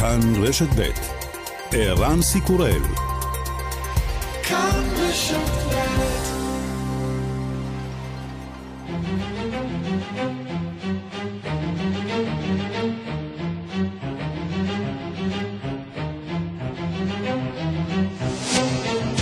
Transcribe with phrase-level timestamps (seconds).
[0.00, 0.90] כאן רשת ב'
[1.72, 2.82] ערן סיקורל
[4.42, 5.66] כאן רשת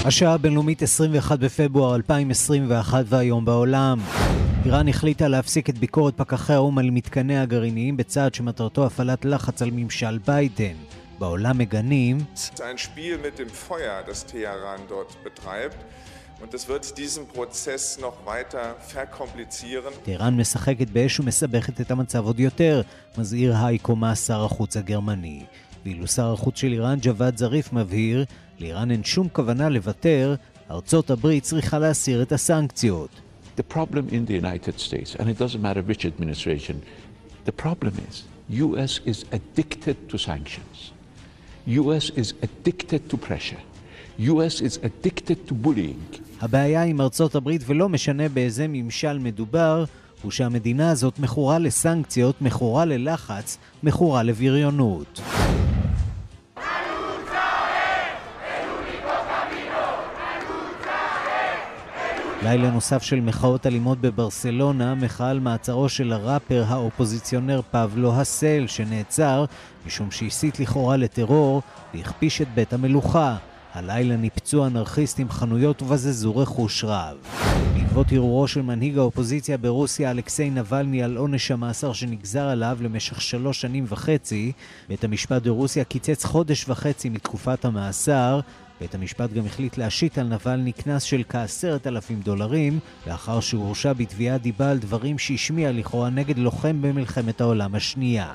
[0.04, 3.98] השעה הבינלאומית 21 בפברואר 2021 והיום בעולם.
[4.64, 9.70] איראן החליטה להפסיק את ביקורת פקחי האו"ם על מתקני הגרעיניים בצעד שמטרתו הפעלת לחץ על
[9.72, 10.74] ממשל ביידן.
[11.18, 12.18] בעולם מגנים
[20.02, 22.82] טהרן משחקת באש ומסבכת את המצב עוד יותר,
[23.18, 25.42] מזהיר הייקו מה שר החוץ הגרמני.
[25.84, 28.24] ואילו שר החוץ של איראן, ג'וואד זריף, מבהיר,
[28.58, 30.34] לאיראן אין שום כוונה לוותר,
[30.70, 33.23] ארצות הברית צריכה להסיר את הסנקציות.
[33.56, 36.82] The problem in the United States, and it doesn't matter which administration,
[37.44, 40.76] the problem is US is addicted to sanctions.
[41.66, 43.62] US is addicted to pressure.
[44.18, 46.20] US is addicted to bullying.
[46.40, 49.84] הבעיה עם ארצות הברית, ולא משנה באיזה ממשל מדובר,
[50.22, 55.20] הוא שהמדינה הזאת מכורה לסנקציות, מכורה ללחץ, מכורה לבריונות.
[62.44, 69.44] לילה נוסף של מחאות אלימות בברסלונה, מחאה על מעצרו של הראפר האופוזיציונר פבלו הסל, שנעצר
[69.86, 71.62] משום שהסית לכאורה לטרור
[71.94, 73.36] והכפיש את בית המלוכה.
[73.74, 77.16] הלילה ניפצו אנרכיסטים חנויות ובזזו רכוש רב.
[77.74, 83.60] בעקבות ערעורו של מנהיג האופוזיציה ברוסיה אלכסיי נבלני על עונש המאסר שנגזר עליו למשך שלוש
[83.60, 84.52] שנים וחצי,
[84.88, 88.40] בית המשפט ברוסיה קיצץ חודש וחצי מתקופת המאסר,
[88.80, 93.92] בית המשפט גם החליט להשית על נבלני קנס של כעשרת אלפים דולרים, לאחר שהוא הורשע
[93.92, 98.32] בתביעת דיבה על דברים שהשמיע לכאורה נגד לוחם במלחמת העולם השנייה.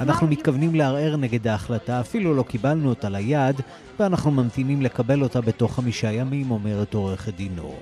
[0.00, 3.60] אנחנו מתכוונים לערער נגד ההחלטה, אפילו לא קיבלנו אותה ליד,
[3.98, 7.74] ואנחנו ממתינים לקבל אותה בתוך חמישה ימים, אומרת עורכת דינו.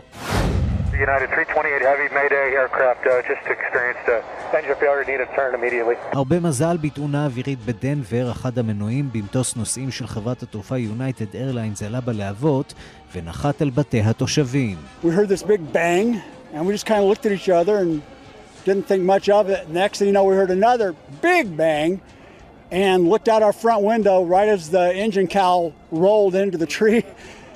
[0.92, 4.18] United 328 Heavy Mayday aircraft uh, just experienced a
[4.56, 5.96] engine failure needed turn immediately.
[6.12, 12.00] הרבה מזל בתאונה אווירית בדנבר, אחד המנועים במטוס נוסעים של חברת התעופה United Airlines עלה
[12.00, 12.74] בלהבות
[13.14, 14.76] ונחת על בתי התושבים.
[15.04, 16.20] We heard this big bang
[16.54, 18.02] and we just kind of looked at each other and
[18.66, 19.68] didn't think much of it.
[19.70, 22.00] Next thing you know we heard another big bang
[22.72, 27.04] and looked out our front window right as the engine cowl rolled into the tree.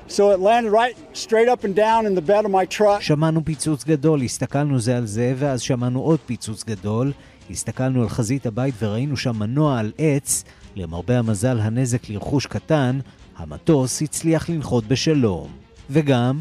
[0.08, 3.00] So it landed right straight up and down in the bed of my truck.
[3.00, 7.12] שמענו פיצוץ גדול, הסתכלנו זה על זה, ואז שמענו עוד פיצוץ גדול.
[7.50, 10.44] הסתכלנו על חזית הבית וראינו שם מנוע על עץ.
[10.76, 12.98] למרבה המזל, הנזק לרכוש קטן,
[13.36, 15.48] המטוס הצליח לנחות בשלום.
[15.90, 16.38] וגם...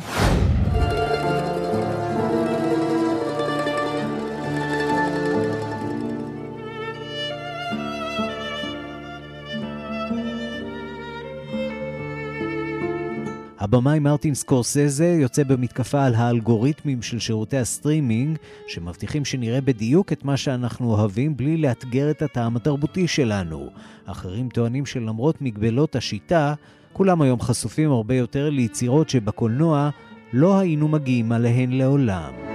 [13.65, 18.37] הבמאי מרטין סקורסזה יוצא במתקפה על האלגוריתמים של שירותי הסטרימינג,
[18.67, 23.69] שמבטיחים שנראה בדיוק את מה שאנחנו אוהבים בלי לאתגר את הטעם התרבותי שלנו.
[24.05, 26.53] אחרים טוענים שלמרות מגבלות השיטה,
[26.93, 29.89] כולם היום חשופים הרבה יותר ליצירות שבקולנוע
[30.33, 32.54] לא היינו מגיעים עליהן לעולם.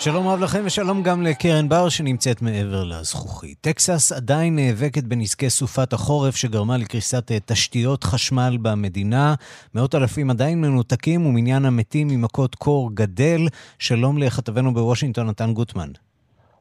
[0.00, 3.58] שלום רב לכם ושלום גם לקרן בר שנמצאת מעבר לזכוכית.
[3.60, 9.34] טקסס עדיין נאבקת בנזקי סופת החורף שגרמה לקריסת אה, תשתיות חשמל במדינה.
[9.74, 13.40] מאות אלפים עדיין מנותקים ומניין המתים ממכות קור גדל.
[13.78, 15.88] שלום לכתבנו בוושינגטון, נתן גוטמן.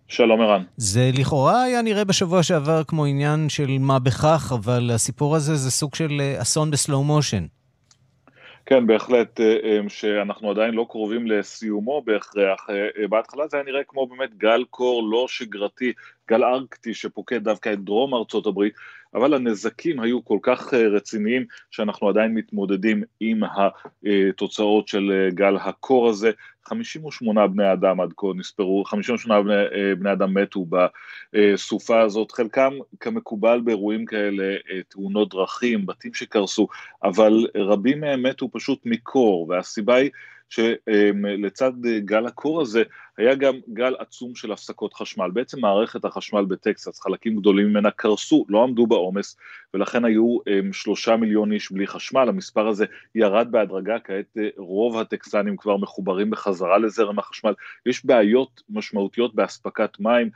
[0.07, 0.63] שלום ערן.
[0.77, 5.71] זה לכאורה היה נראה בשבוע שעבר כמו עניין של מה בכך, אבל הסיפור הזה זה
[5.71, 7.45] סוג של אה, אסון בסלואו מושן.
[8.69, 12.69] כן, בהחלט, אה, אה, שאנחנו עדיין לא קרובים לסיומו בהכרח.
[12.69, 15.93] אה, בהתחלה זה היה נראה כמו באמת גל קור לא שגרתי,
[16.29, 18.73] גל ארקטי שפוקד דווקא את דרום ארצות הברית,
[19.13, 26.31] אבל הנזקים היו כל כך רציניים שאנחנו עדיין מתמודדים עם התוצאות של גל הקור הזה.
[26.67, 30.65] 58 בני אדם עד כה נספרו, 58 בני, בני אדם מתו
[31.33, 34.55] בסופה הזאת, חלקם כמקובל באירועים כאלה,
[34.87, 36.67] תאונות דרכים, בתים שקרסו,
[37.03, 40.11] אבל רבים מהם מתו פשוט מקור, והסיבה היא
[40.49, 41.71] שלצד
[42.05, 42.83] גל הקור הזה
[43.17, 45.31] היה גם גל עצום של הפסקות חשמל.
[45.33, 49.38] בעצם מערכת החשמל בטקסס, חלקים גדולים ממנה קרסו, לא עמדו בעומס,
[49.73, 50.38] ולכן היו
[50.71, 52.85] שלושה מיליון איש בלי חשמל, המספר הזה
[53.15, 57.53] ירד בהדרגה, כעת אה, רוב הטקסנים כבר מחוברים בחזרה לזרם החשמל.
[57.85, 60.29] יש בעיות משמעותיות באספקת מים,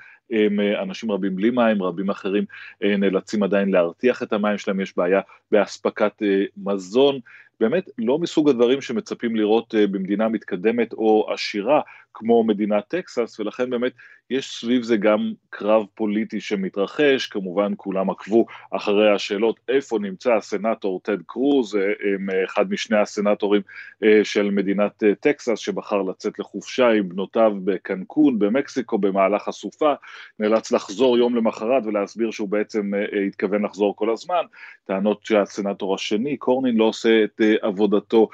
[0.81, 2.45] אנשים רבים בלי מים, רבים אחרים
[2.83, 7.19] אה, נאלצים עדיין להרתיח את המים שלהם, יש בעיה באספקת אה, מזון,
[7.59, 11.81] באמת לא מסוג הדברים שמצפים לראות אה, במדינה מתקדמת או עשירה
[12.13, 13.91] כמו מדינת טקסס, ולכן באמת
[14.31, 20.99] יש סביב זה גם קרב פוליטי שמתרחש, כמובן כולם עקבו אחרי השאלות איפה נמצא הסנאטור
[21.03, 23.61] טד קרוז, אה, אחד משני הסנאטורים
[24.03, 29.93] אה, של מדינת טקסס שבחר לצאת לחופשה עם בנותיו בקנקון, במקסיקו, במהלך הסופה,
[30.39, 32.91] נאלץ לחזור יום למחרת ולהסביר שהוא בעצם
[33.27, 34.43] התכוון לחזור כל הזמן,
[34.85, 38.29] טענות שהסנאטור השני, קורנין, לא עושה את עבודתו,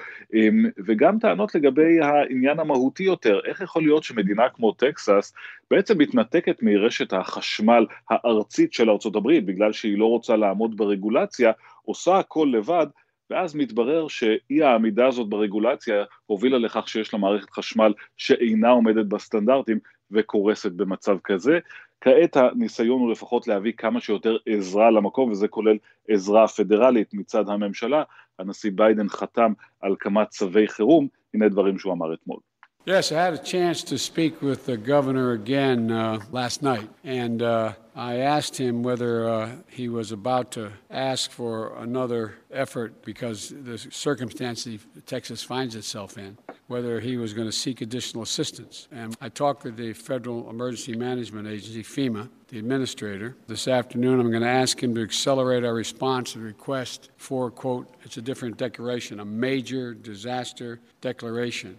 [0.85, 5.33] וגם טענות לגבי העניין המהותי יותר, איך יכול להיות שמדינה כמו טקסס
[5.71, 11.51] בעצם מתנתקת מרשת החשמל הארצית של ארצות הברית, בגלל שהיא לא רוצה לעמוד ברגולציה,
[11.83, 12.87] עושה הכל לבד,
[13.29, 19.79] ואז מתברר שאי העמידה הזאת ברגולציה הובילה לכך שיש לה מערכת חשמל שאינה עומדת בסטנדרטים
[20.11, 21.59] וקורסת במצב כזה.
[22.01, 28.03] כעת הניסיון הוא לפחות להביא כמה שיותר עזרה למקום, וזה כולל עזרה פדרלית מצד הממשלה.
[28.39, 32.46] הנשיא ביידן חתם על כמה צווי חירום, הנה דברים שהוא אמר אתמול.
[32.87, 37.41] Yes, I had a chance to speak with the governor again uh, last night, and
[37.41, 43.49] uh, I asked him whether uh, he was about to ask for another effort because
[43.49, 44.65] the circumstance
[45.05, 46.37] Texas finds itself in,
[46.67, 48.87] whether he was going to seek additional assistance.
[48.93, 53.35] And I talked with the Federal Emergency Management Agency, FEMA, the administrator.
[53.47, 57.93] This afternoon, I'm going to ask him to accelerate our response the request for, quote,
[58.03, 61.77] it's a different declaration, a major disaster declaration.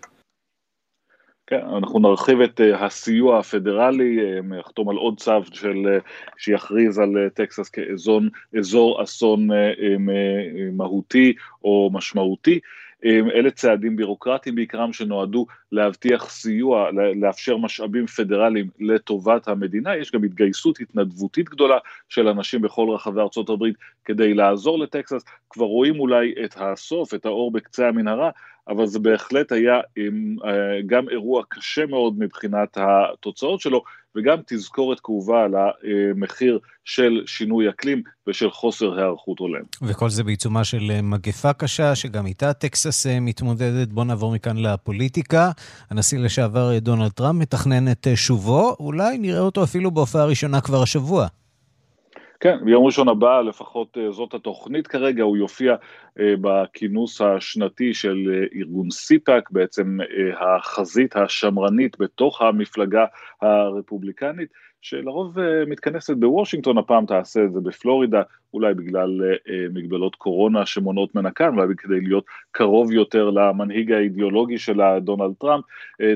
[1.50, 5.98] כן, אנחנו נרחיב את אה, הסיוע הפדרלי, אה, נחתום על עוד צו של, אה,
[6.38, 9.48] שיכריז על טקסס כאזור אסון
[10.72, 11.34] מהותי
[11.64, 12.60] או משמעותי.
[13.04, 16.90] אלה צעדים בירוקרטיים בעיקרם שנועדו להבטיח סיוע,
[17.20, 21.78] לאפשר משאבים פדרליים לטובת המדינה, יש גם התגייסות התנדבותית גדולה
[22.08, 23.76] של אנשים בכל רחבי ארצות הברית
[24.08, 28.30] כדי לעזור לטקסס, כבר רואים אולי את הסוף, את האור בקצה המנהרה,
[28.68, 30.50] אבל זה בהחלט היה עם, אה,
[30.86, 33.82] גם אירוע קשה מאוד מבחינת התוצאות שלו,
[34.16, 39.62] וגם תזכורת כאובה על המחיר של שינוי אקלים ושל חוסר היערכות הולם.
[39.82, 43.88] וכל זה בעיצומה של אה, מגפה קשה, שגם איתה טקסס אה, מתמודדת.
[43.88, 45.50] בואו נעבור מכאן לפוליטיקה.
[45.90, 51.26] הנשיא לשעבר דונלד טראמפ מתכנן את שובו, אולי נראה אותו אפילו בהופעה ראשונה כבר השבוע.
[52.40, 55.74] כן, ביום ראשון הבא, לפחות אה, זאת התוכנית כרגע, הוא יופיע
[56.20, 59.98] אה, בכינוס השנתי של אה, ארגון סיפאק, בעצם
[60.40, 63.04] החזית השמרנית בתוך המפלגה
[63.42, 64.48] הרפובליקנית.
[64.82, 68.22] שלרוב אה, מתכנסת בוושינגטון, הפעם תעשה את זה בפלורידה,
[68.54, 73.92] אולי בגלל אה, אה, מגבלות קורונה שמונעות ממנה כאן, אולי כדי להיות קרוב יותר למנהיג
[73.92, 75.64] האידיאולוגי שלה, דונלד טראמפ.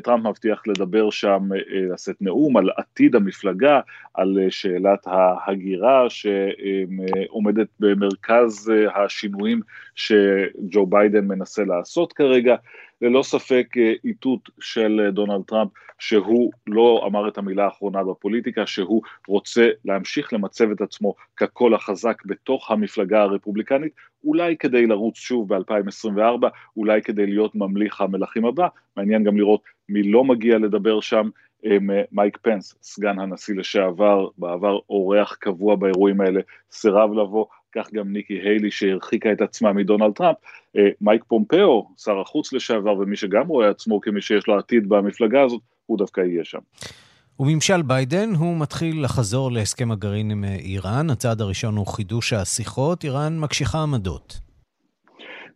[0.03, 1.49] טראמפ מבטיח לדבר שם,
[1.93, 3.81] לשאת נאום על עתיד המפלגה,
[4.15, 9.61] על שאלת ההגירה שעומדת במרכז השינויים
[9.95, 12.57] שג'ו ביידן מנסה לעשות כרגע.
[13.03, 18.67] ללא ספק אה, איתות של אה, דונלד טראמפ שהוא לא אמר את המילה האחרונה בפוליטיקה,
[18.67, 23.93] שהוא רוצה להמשיך למצב את עצמו כקול החזק בתוך המפלגה הרפובליקנית,
[24.25, 30.03] אולי כדי לרוץ שוב ב-2024, אולי כדי להיות ממליך המלכים הבא, מעניין גם לראות מי
[30.03, 31.29] לא מגיע לדבר שם.
[31.67, 31.77] אה,
[32.13, 36.41] מייק פנס, סגן הנשיא לשעבר, בעבר אורח קבוע באירועים האלה,
[36.71, 40.37] סירב לבוא, כך גם ניקי היילי שהרחיקה את עצמה מדונלד טראמפ,
[40.77, 45.43] אה, מייק פומפאו, שר החוץ לשעבר ומי שגם רואה עצמו כמי שיש לו עתיד במפלגה
[45.43, 46.59] הזאת, הוא דווקא יהיה שם.
[47.41, 51.11] וממשל ביידן, הוא מתחיל לחזור להסכם הגרעין עם אה, איראן.
[51.11, 54.41] הצעד הראשון הוא חידוש השיחות, איראן מקשיחה עמדות.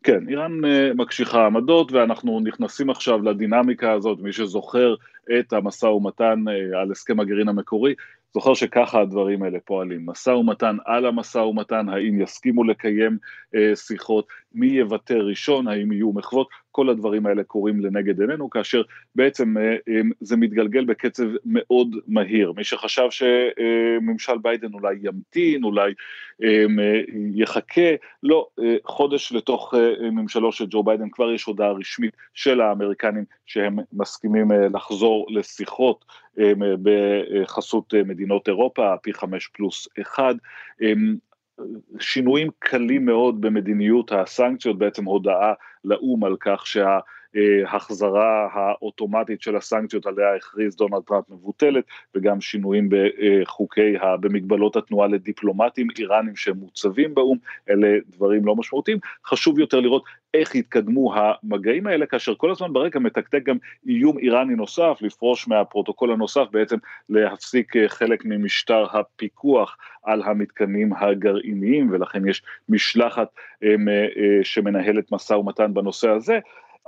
[0.03, 4.95] כן, איראן אה, מקשיחה עמדות ואנחנו נכנסים עכשיו לדינמיקה הזאת, מי שזוכר
[5.39, 6.45] את המשא ומתן
[6.83, 7.95] על הסכם הגרעין המקורי,
[8.37, 13.19] זוכר שככה הדברים האלה פועלים, משא ומתן על המשא ומתן, האם יסכימו לקיים
[13.55, 18.83] אה, שיחות, מי יוותר ראשון, האם יהיו מחוות, כל הדברים האלה קורים לנגד עינינו, כאשר
[19.15, 22.53] בעצם אה, אה, זה מתגלגל בקצב מאוד מהיר.
[22.57, 25.93] מי שחשב שממשל ביידן אולי ימתין, אולי
[27.35, 27.91] יחכה,
[28.23, 28.47] לא,
[28.85, 29.75] חודש לתוך
[30.13, 36.05] ממשלו של ג'ו ביידן כבר יש הודעה רשמית של האמריקנים שהם מסכימים לחזור לשיחות
[36.83, 40.35] בחסות מדינות אירופה, פי חמש פלוס אחד.
[42.01, 45.53] שינויים קלים מאוד במדיניות הסנקציות, בעצם הודעה
[45.85, 46.99] לאו"ם על כך שה...
[47.67, 55.87] ההחזרה האוטומטית של הסנקציות עליה הכריז דונלד טראמפ מבוטלת וגם שינויים בחוקי, במגבלות התנועה לדיפלומטים
[55.99, 57.39] איראנים שמוצבים באו"ם,
[57.71, 58.99] אלה דברים לא משמעותיים.
[59.27, 64.55] חשוב יותר לראות איך יתקדמו המגעים האלה, כאשר כל הזמן ברקע מתקתק גם איום איראני
[64.55, 66.77] נוסף, לפרוש מהפרוטוקול הנוסף, בעצם
[67.09, 73.29] להפסיק חלק ממשטר הפיקוח על המתקנים הגרעיניים, ולכן יש משלחת
[73.65, 73.75] אה,
[74.43, 76.39] שמנהלת משא ומתן בנושא הזה.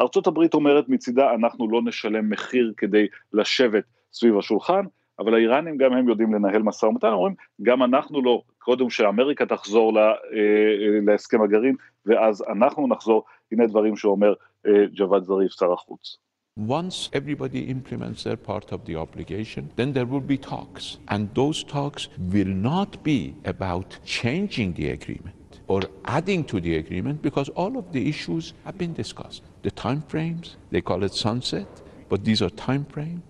[0.00, 4.84] ארצות הברית אומרת מצידה אנחנו לא נשלם מחיר כדי לשבת סביב השולחן,
[5.18, 9.92] אבל האיראנים גם הם יודעים לנהל משא ומתן, אומרים גם אנחנו לא, קודם שאמריקה תחזור
[9.92, 11.76] לה, אה, אה, להסכם הגרעין
[12.06, 14.34] ואז אנחנו נחזור, הנה דברים שאומר
[14.66, 16.18] אה, ג'וואד זריף שר החוץ.
[16.58, 20.98] Once everybody implements their part of the obligation, then there will be talks.
[21.08, 25.37] And those talks will not be about changing the agreement
[25.68, 29.42] or adding to the agreement because all of the issues have been discussed.
[29.62, 31.68] The time frames, they call it sunset,
[32.08, 33.22] but these are time frames.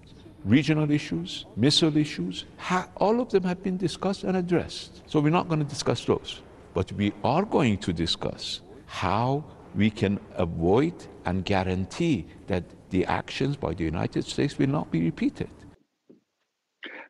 [0.45, 2.45] Regional issues, missile issues,
[2.97, 5.03] all of them have been discussed and addressed.
[5.07, 6.41] So we're not going to discuss those.
[6.75, 13.57] But we are going to discuss how we can avoid and guarantee that the actions
[13.57, 15.51] by the United States will not be repeated.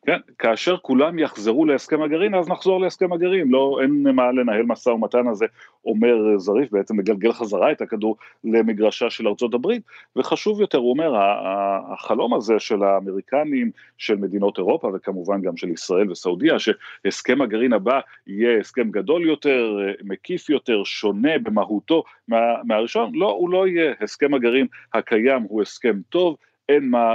[0.09, 4.89] כן, כאשר כולם יחזרו להסכם הגרעין, אז נחזור להסכם הגרעין, לא, אין מה לנהל משא
[4.89, 5.47] ומתן הזה,
[5.85, 9.83] אומר זריף, בעצם מגלגל חזרה את הכדור למגרשה של ארצות הברית,
[10.17, 11.13] וחשוב יותר, הוא אומר,
[11.93, 18.01] החלום הזה של האמריקנים, של מדינות אירופה, וכמובן גם של ישראל וסעודיה, שהסכם הגרעין הבא
[18.27, 24.35] יהיה הסכם גדול יותר, מקיף יותר, שונה במהותו מה, מהראשון, לא, הוא לא יהיה, הסכם
[24.35, 26.37] הגרעין הקיים הוא הסכם טוב,
[26.69, 27.15] אין מה אה,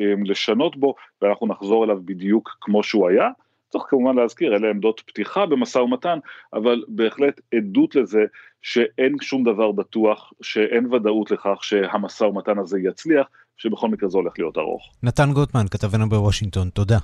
[0.00, 3.28] אה, לשנות בו, ואנחנו נחזור אליו בדיוק כמו שהוא היה.
[3.70, 6.18] צריך כמובן להזכיר, אלה עמדות פתיחה במשא ומתן,
[6.52, 8.24] אבל בהחלט עדות לזה
[8.62, 13.26] שאין שום דבר בטוח, שאין ודאות לכך שהמשא ומתן הזה יצליח,
[13.56, 14.92] שבכל מקרה זה הולך להיות ארוך.
[15.02, 16.98] נתן גוטמן, כתבנו בוושינגטון, תודה.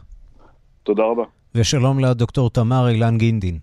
[0.82, 1.24] תודה רבה.
[1.54, 3.58] ושלום לדוקטור תמר אילן גינדין.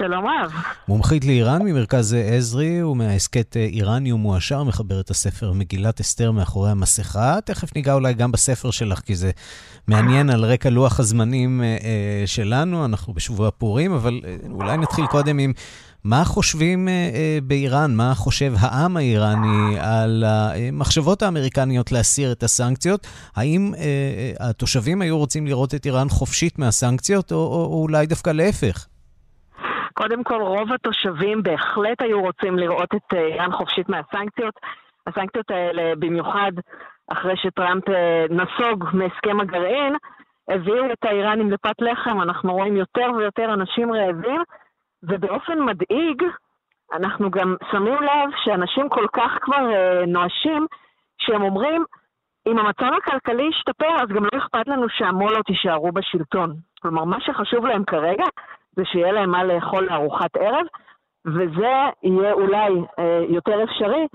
[0.00, 0.52] שלום רב.
[0.88, 7.38] מומחית לאיראן ממרכז עזרי ומההסכת איראניום מועשר, מחברת הספר מגילת אסתר מאחורי המסכה.
[7.44, 9.30] תכף ניגע אולי גם בספר שלך, כי זה
[9.86, 15.06] מעניין על רקע לוח הזמנים אה, אה, שלנו, אנחנו בשבוע פורים, אבל אה, אולי נתחיל
[15.06, 15.52] קודם עם...
[16.04, 16.88] מה חושבים
[17.42, 23.06] באיראן, מה חושב העם האיראני על המחשבות האמריקניות להסיר את הסנקציות?
[23.36, 23.74] האם
[24.40, 28.86] התושבים היו רוצים לראות את איראן חופשית מהסנקציות, או, או, או אולי דווקא להפך?
[29.94, 34.54] קודם כל, רוב התושבים בהחלט היו רוצים לראות את אה, איראן חופשית מהסנקציות.
[35.06, 36.52] הסנקציות האלה, במיוחד
[37.08, 39.96] אחרי שטראמפ אה, נסוג מהסכם הגרעין,
[40.48, 42.22] הביאו את האיראנים לפת לחם.
[42.22, 44.42] אנחנו רואים יותר ויותר אנשים רעבים,
[45.02, 46.22] ובאופן מדאיג,
[46.92, 50.66] אנחנו גם שמים לב שאנשים כל כך כבר אה, נואשים,
[51.18, 51.84] שהם אומרים,
[52.46, 56.54] אם המצב הכלכלי ישתפר, אז גם לא אכפת לנו שהמו"לות יישארו בשלטון.
[56.82, 58.24] כלומר, מה שחשוב להם כרגע
[58.76, 60.66] זה שיהיה להם מה לאכול לארוחת ערב,
[61.26, 61.72] וזה
[62.02, 64.06] יהיה אולי אה, יותר אפשרי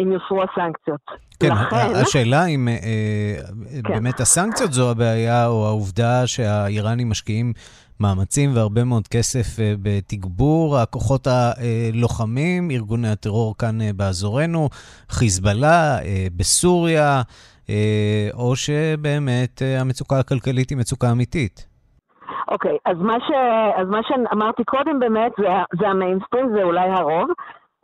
[0.00, 1.00] אם יוסרו הסנקציות.
[1.40, 1.76] כן, לכן...
[2.02, 3.34] השאלה אם אה,
[3.84, 3.94] כן.
[3.94, 7.52] באמת הסנקציות זו הבעיה, או העובדה שהאיראנים משקיעים
[8.00, 14.68] מאמצים והרבה מאוד כסף אה, בתגבור הכוחות הלוחמים, ארגוני הטרור כאן אה, באזורנו,
[15.08, 17.22] חיזבאללה, אה, בסוריה,
[17.70, 21.71] אה, או שבאמת אה, המצוקה הכלכלית היא מצוקה אמיתית.
[22.52, 23.30] אוקיי, אז, מה ש...
[23.76, 25.48] אז מה שאמרתי קודם באמת זה,
[25.80, 27.30] זה המיינסטרים, זה אולי הרוב,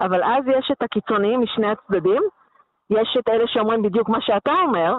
[0.00, 2.22] אבל אז יש את הקיצוניים משני הצדדים,
[2.90, 4.94] יש את אלה שאומרים בדיוק מה שאתה אומר,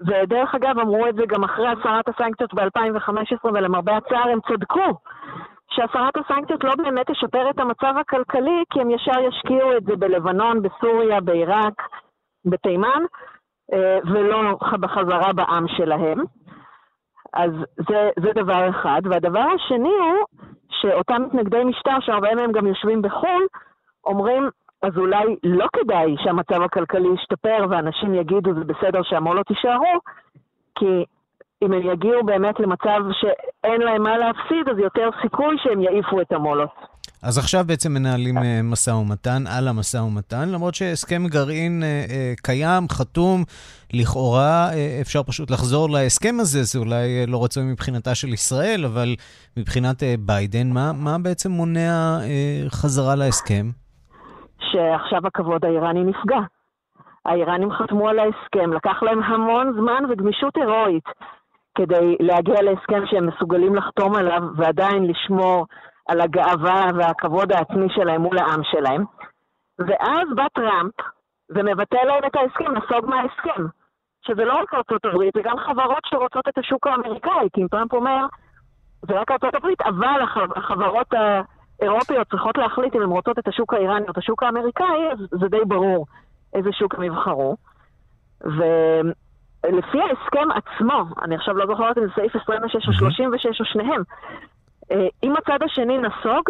[0.00, 4.90] ודרך אגב אמרו את זה גם אחרי הסרת הסנקציות ב-2015, ולמרבה הצער הם צדקו,
[5.70, 10.62] שהסרת הסנקציות לא באמת תשפר את המצב הכלכלי, כי הם ישר ישקיעו את זה בלבנון,
[10.62, 11.82] בסוריה, בעיראק,
[12.44, 13.02] בתימן,
[13.72, 16.37] אה, ולא בחזרה בעם שלהם.
[17.32, 17.50] אז
[17.88, 19.00] זה, זה דבר אחד.
[19.04, 23.46] והדבר השני הוא שאותם מתנגדי משטר, שהרבה מהם גם יושבים בחו"ל,
[24.04, 24.48] אומרים,
[24.82, 29.98] אז אולי לא כדאי שהמצב הכלכלי ישתפר ואנשים יגידו זה בסדר שהמו"לות יישארו,
[30.78, 31.04] כי
[31.62, 36.32] אם הם יגיעו באמת למצב שאין להם מה להפסיד, אז יותר סיכוי שהם יעיפו את
[36.32, 36.97] המו"לות.
[37.22, 42.32] אז עכשיו בעצם מנהלים אה, משא ומתן על המשא ומתן, למרות שהסכם גרעין אה, אה,
[42.42, 43.44] קיים, חתום,
[43.92, 44.68] לכאורה
[45.00, 49.08] אפשר פשוט לחזור להסכם הזה, זה אולי לא רצוי מבחינתה של ישראל, אבל
[49.56, 52.18] מבחינת ביידן, מה, מה בעצם מונע
[52.68, 53.66] חזרה להסכם?
[54.60, 56.40] שעכשיו הכבוד האיראני נפגע.
[57.26, 61.04] האיראנים חתמו על ההסכם, לקח להם המון זמן וגמישות הירואית
[61.74, 65.66] כדי להגיע להסכם שהם מסוגלים לחתום עליו ועדיין לשמור
[66.08, 69.04] על הגאווה והכבוד העצמי שלהם מול העם שלהם.
[69.78, 70.94] ואז בא טראמפ
[71.50, 73.66] ומבטל להם את ההסכם, נסוג מההסכם.
[74.26, 77.92] שזה לא רק ארצות הברית, זה גם חברות שרוצות את השוק האמריקאי, כי אם טראמפ
[77.92, 78.26] אומר,
[79.08, 80.20] זה רק ארצות הברית, אבל
[80.56, 81.06] החברות
[81.80, 85.48] האירופיות צריכות להחליט אם הן רוצות את השוק האיראני או את השוק האמריקאי, אז זה
[85.48, 86.06] די ברור
[86.54, 87.56] איזה שוק הם יבחרו.
[88.40, 94.02] ולפי ההסכם עצמו, אני עכשיו לא זוכרת אם זה סעיף 26 או 36 או שניהם,
[95.22, 96.44] אם הצד השני נסוג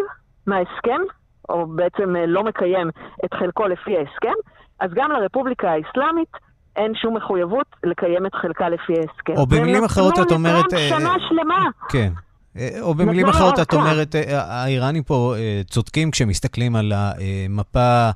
[0.47, 1.00] מההסכם,
[1.49, 2.88] או בעצם אה, לא מקיים
[3.25, 4.35] את חלקו לפי ההסכם,
[4.80, 6.33] אז גם לרפובליקה האסלאמית
[6.76, 9.33] אין שום מחויבות לקיים את חלקה לפי ההסכם.
[9.37, 10.73] או במילים אחרות את אומרת...
[10.73, 11.68] והם נתנו שנה שלמה.
[11.88, 12.12] כן.
[12.80, 15.35] או במילים אחרות את אומרת, האיראנים פה
[15.71, 18.11] צודקים כשמסתכלים על המפה אה,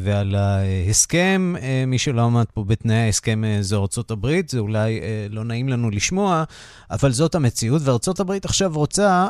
[0.00, 1.54] ועל ההסכם.
[1.62, 5.90] אה, מי שלא עמד פה בתנאי ההסכם אה, ארצות הברית, זה אולי לא נעים לנו
[5.90, 6.44] לשמוע,
[6.90, 7.82] אבל זאת המציאות,
[8.20, 9.28] הברית עכשיו רוצה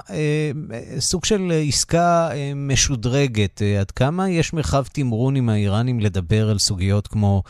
[0.98, 3.62] סוג של עסקה משודרגת.
[3.80, 7.42] עד כמה יש מרחב תמרון עם האיראנים לדבר על סוגיות כמו...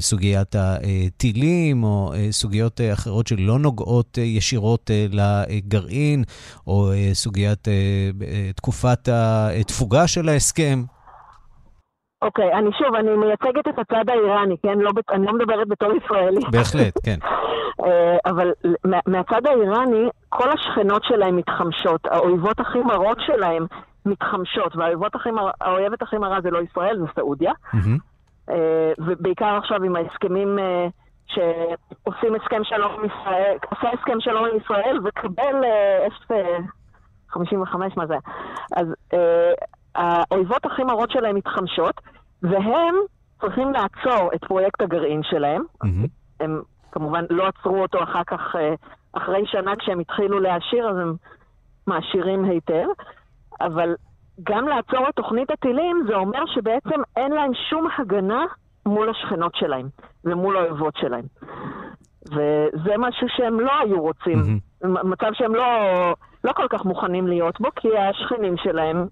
[0.00, 6.24] סוגיית הטילים, או סוגיות אחרות שלא נוגעות ישירות לגרעין,
[6.66, 7.68] או סוגיית
[8.56, 10.84] תקופת התפוגה של ההסכם.
[12.24, 14.78] אוקיי, okay, אני שוב, אני מייצגת את הצד האיראני, כן?
[14.78, 16.40] לא, אני לא מדברת בתור ישראלי.
[16.52, 17.18] בהחלט, כן.
[17.84, 18.52] אה, אבל
[19.06, 23.66] מהצד האיראני, כל השכנות שלהם מתחמשות, האויבות הכי מרות שלהם
[24.06, 25.50] מתחמשות, והאויבות הכי מר...
[25.60, 27.52] האויבת הכי מרה זה לא ישראל, זה סעודיה.
[27.74, 28.52] Mm-hmm.
[28.98, 30.86] ובעיקר עכשיו עם ההסכמים אה,
[31.26, 35.64] שעושים הסכם שלום עם ישראל, עושה הסכם שלום עם ישראל וקבל
[36.28, 38.16] F-55, מה זה?
[38.76, 38.86] אז
[39.94, 42.00] האויבות הכי מרות שלהם מתחמשות,
[42.42, 42.94] והם
[43.40, 45.62] צריכים לעצור את פרויקט הגרעין שלהם.
[45.84, 46.08] Mm-hmm.
[46.40, 48.74] הם כמובן לא עצרו אותו אחר כך, אה,
[49.12, 51.14] אחרי שנה כשהם התחילו להעשיר, אז הם
[51.86, 52.86] מעשירים היטב,
[53.60, 53.94] אבל
[54.42, 58.44] גם לעצור את תוכנית הטילים זה אומר שבעצם אין להם שום הגנה
[58.86, 59.88] מול השכנות שלהם
[60.24, 61.24] ומול האויבות שלהם.
[62.26, 64.86] וזה משהו שהם לא היו רוצים, mm-hmm.
[64.86, 65.66] מצב שהם לא,
[66.44, 69.06] לא כל כך מוכנים להיות בו, כי השכנים שלהם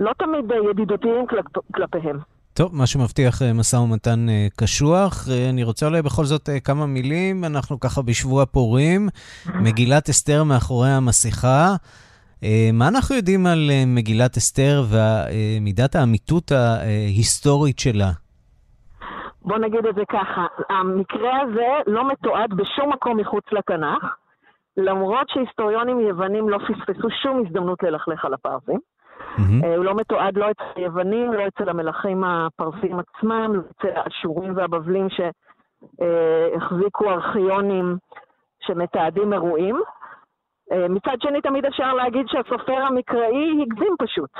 [0.00, 2.18] לא תמיד ידידותיים כלפ, כלפיהם.
[2.54, 5.28] טוב, מה שמבטיח אה, משא ומתן אה, קשוח.
[5.30, 7.44] אה, אני רוצה אולי בכל זאת כמה מילים.
[7.44, 9.08] אנחנו ככה בשבוע פורים,
[9.54, 11.74] מגילת אסתר מאחורי המסכה.
[12.72, 18.10] מה אנחנו יודעים על מגילת אסתר ומידת האמיתות ההיסטורית שלה?
[19.42, 24.04] בוא נגיד את זה ככה, המקרה הזה לא מתועד בשום מקום מחוץ לתנ"ך,
[24.76, 28.78] למרות שהיסטוריונים יוונים לא פספסו שום הזדמנות ללכלך על הפרסים.
[29.36, 29.66] Mm-hmm.
[29.76, 35.06] הוא לא מתועד לא אצל היוונים, לא אצל המלכים הפרסים עצמם, לא אצל האשורים והבבלים
[35.98, 37.96] שהחזיקו ארכיונים
[38.60, 39.80] שמתעדים אירועים.
[40.72, 44.30] אה, מצד שני, תמיד אפשר להגיד שהסופר המקראי הגזים פשוט.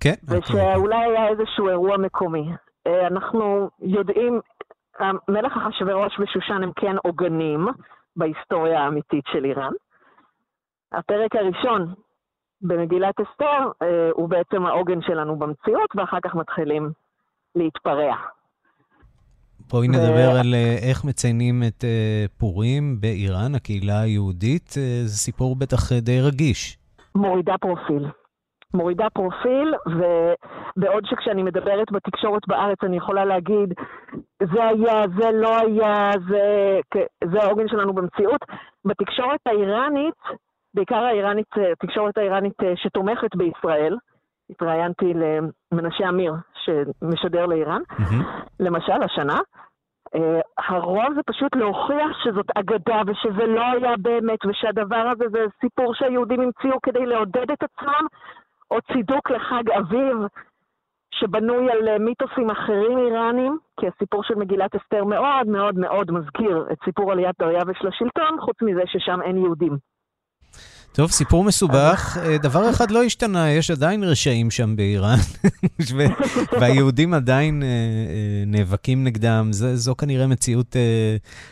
[0.00, 0.14] כן.
[0.28, 2.52] ושאולי היה איזשהו אירוע מקומי.
[2.86, 4.40] אה, אנחנו יודעים,
[5.28, 7.66] מלך אחשוורוש ושושן הם כן עוגנים
[8.16, 9.72] בהיסטוריה האמיתית של איראן.
[10.92, 11.94] הפרק הראשון
[12.62, 16.90] במגילת אסתר אה, הוא בעצם העוגן שלנו במציאות, ואחר כך מתחילים
[17.54, 18.14] להתפרע.
[19.70, 19.88] בואי.
[19.88, 24.68] נדבר על אה, איך מציינים את אה, פורים באיראן, הקהילה היהודית.
[25.04, 26.78] זה סיפור בטח די רגיש.
[27.14, 28.06] מורידה פרופיל.
[28.74, 33.74] מורידה פרופיל, ובעוד שכשאני מדברת בתקשורת בארץ אני יכולה להגיד,
[34.52, 36.80] זה היה, זה לא היה, זה,
[37.32, 38.40] זה העוגן שלנו במציאות,
[38.84, 40.14] בתקשורת האיראנית
[40.74, 43.96] בעיקר האיראנית, התקשורת האיראנית אה, שתומכת בישראל.
[44.50, 45.12] התראיינתי
[45.72, 48.24] למנשה אמיר, שמשדר לאיראן, mm-hmm.
[48.60, 49.38] למשל, השנה.
[50.16, 50.20] Uh,
[50.58, 56.40] הרוב זה פשוט להוכיח שזאת אגדה ושזה לא היה באמת ושהדבר הזה זה סיפור שהיהודים
[56.40, 58.06] המציאו כדי לעודד את עצמם,
[58.70, 60.16] או צידוק לחג אביב
[61.14, 66.66] שבנוי על אה, מיתוסים אחרים איראנים, כי הסיפור של מגילת אסתר מאוד מאוד מאוד מזכיר
[66.72, 69.89] את סיפור עליית דריווש לשלטון, חוץ מזה ששם אין יהודים.
[70.92, 72.16] טוב, סיפור מסובך.
[72.22, 75.16] אה, דבר אחד לא השתנה, יש עדיין רשעים שם באיראן,
[76.60, 79.48] והיהודים עדיין אה, אה, נאבקים נגדם.
[79.52, 80.76] זו כנראה מציאות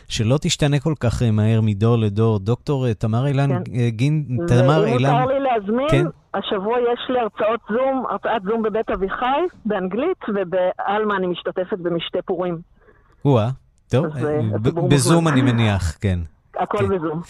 [0.07, 2.39] שלא תשתנה כל כך מהר מדור לדור.
[2.39, 3.89] דוקטור תמר אילן, כן.
[3.89, 5.09] גין, תמר אילן...
[5.09, 6.05] אם מותר לי להזמין, כן?
[6.33, 12.57] השבוע יש לי הרצאות זום, הרצאת זום בבית אביחי, באנגלית, ובעלמה אני משתתפת במשתה פורים.
[13.25, 13.49] או-אה,
[13.89, 14.05] טוב,
[14.89, 16.19] בזום אני מניח, כן.
[16.59, 16.87] הכל כן.
[16.87, 17.21] בזום.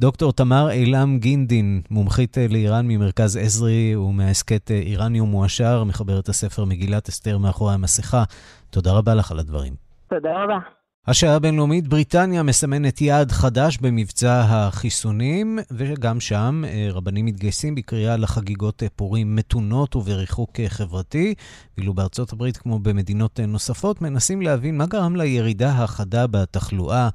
[0.00, 6.64] דוקטור תמר אילם גינדין, מומחית אה, לאיראן ממרכז עזרי ומההסכת אה, איראניום מועשר, מחברת הספר
[6.64, 8.24] מגילת אסתר מאחורי המסכה.
[8.70, 9.74] תודה רבה לך על הדברים.
[10.08, 10.58] תודה רבה.
[11.06, 18.82] השעה הבינלאומית, בריטניה מסמנת יעד חדש במבצע החיסונים, וגם שם אה, רבנים מתגייסים בקריאה לחגיגות
[18.96, 21.34] פורים מתונות ובריחוק חברתי,
[21.78, 27.08] ואילו בארצות הברית, כמו במדינות נוספות, מנסים להבין מה גרם לירידה החדה בתחלואה.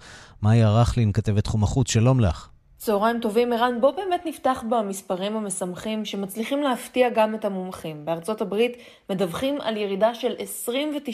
[0.43, 2.51] מאיה רכלין, כתבת תחום החוץ, שלום לך.
[2.83, 3.81] צהריים טובים, ערן.
[3.81, 8.05] בוא באמת נפתח במספרים המשמחים שמצליחים להפתיע גם את המומחים.
[8.05, 8.77] בארצות הברית
[9.09, 10.35] מדווחים על ירידה של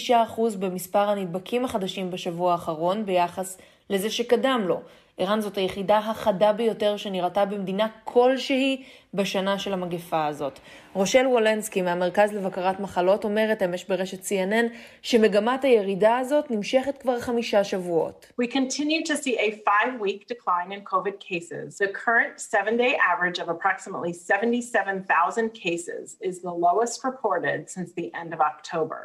[0.10, 0.12] 29%
[0.60, 3.58] במספר הנדבקים החדשים בשבוע האחרון ביחס
[3.90, 4.82] לזה שקדם לו.
[5.18, 8.84] ערן זאת היחידה החדה ביותר שנראתה במדינה כלשהי
[9.18, 10.60] בשנה של המגפה הזאת.
[10.94, 17.64] רושל וולנסקי מהמרכז לבקרת מחלות אומרת אמש ברשת CNN שמגמת הירידה הזאת נמשכת כבר חמישה
[17.64, 18.32] שבועות.
[18.42, 21.78] We continue to see a five-week decline in COVID cases.
[21.78, 28.34] The current seven-day average of approximately 77,000 cases is the lowest reported since the end
[28.34, 29.02] of October,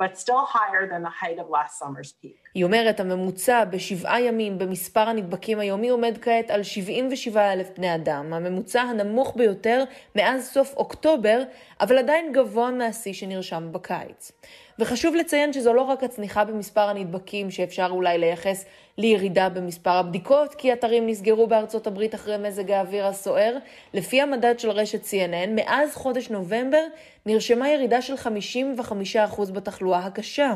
[0.00, 2.36] but still higher than the height of last summer's peak.
[2.54, 8.32] היא אומרת, הממוצע בשבעה ימים במספר הנדבקים היומי עומד כעת על 77 אלף בני אדם,
[8.32, 9.84] הממוצע הנמוך ביותר
[10.16, 11.42] מאז סוף אוקטובר,
[11.80, 14.32] אבל עדיין גבוה מהשיא שנרשם בקיץ.
[14.78, 18.64] וחשוב לציין שזו לא רק הצניחה במספר הנדבקים שאפשר אולי לייחס
[18.98, 23.56] לירידה במספר הבדיקות, כי אתרים נסגרו בארצות הברית אחרי מזג האוויר הסוער.
[23.94, 26.82] לפי המדד של רשת CNN, מאז חודש נובמבר
[27.26, 30.54] נרשמה ירידה של 55% בתחלואה הקשה.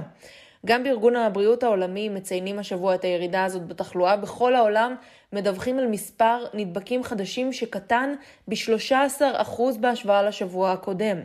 [0.67, 4.17] גם בארגון הבריאות העולמי מציינים השבוע את הירידה הזאת בתחלואה.
[4.17, 4.95] בכל העולם
[5.33, 8.15] מדווחים על מספר נדבקים חדשים שקטן
[8.49, 11.17] ב-13% בהשוואה לשבוע הקודם.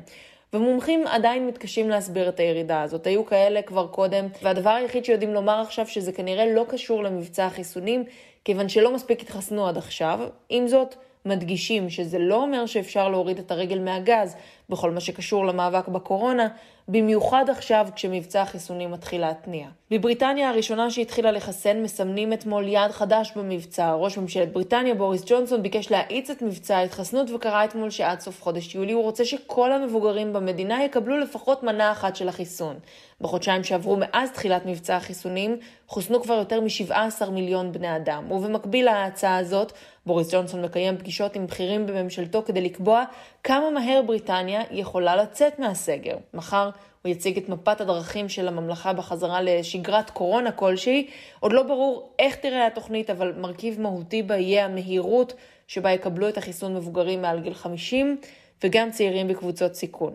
[0.53, 3.07] ומומחים עדיין מתקשים להסביר את הירידה הזאת.
[3.07, 8.03] היו כאלה כבר קודם, והדבר היחיד שיודעים לומר עכשיו שזה כנראה לא קשור למבצע החיסונים,
[8.45, 10.19] כיוון שלא מספיק התחסנו עד עכשיו.
[10.49, 14.35] עם זאת, מדגישים שזה לא אומר שאפשר להוריד את הרגל מהגז
[14.69, 16.47] בכל מה שקשור למאבק בקורונה,
[16.87, 19.67] במיוחד עכשיו כשמבצע החיסונים מתחיל להתניע.
[19.91, 23.93] בבריטניה הראשונה שהתחילה לחסן מסמנים אתמול יעד חדש במבצע.
[23.93, 28.75] ראש ממשלת בריטניה בוריס ג'ונסון ביקש להאיץ את מבצע ההתחסנות וקרא אתמול שעד סוף חודש
[28.75, 32.75] יולי הוא רוצה שכל המבוגרים במדינה יקבלו לפחות מנה אחת של החיסון.
[33.21, 38.31] בחודשיים שעברו מאז תחילת מבצע החיסונים חוסנו כבר יותר מ-17 מיליון בני אדם.
[38.31, 39.71] ובמקביל להצעה הזאת,
[40.05, 43.03] בוריס ג'ונסון מקיים פגישות עם בכירים בממשלתו כדי לקבוע
[43.47, 46.15] כמה מהר בריטניה יכולה לצאת מהסגר.
[46.33, 46.69] מחר
[47.01, 51.07] הוא יציג את מפת הדרכים של הממלכה בחזרה לשגרת קורונה כלשהי.
[51.39, 55.33] עוד לא ברור איך תראה התוכנית, אבל מרכיב מהותי בה יהיה המהירות
[55.67, 58.17] שבה יקבלו את החיסון מבוגרים מעל גיל 50,
[58.63, 60.13] וגם צעירים בקבוצות סיכון.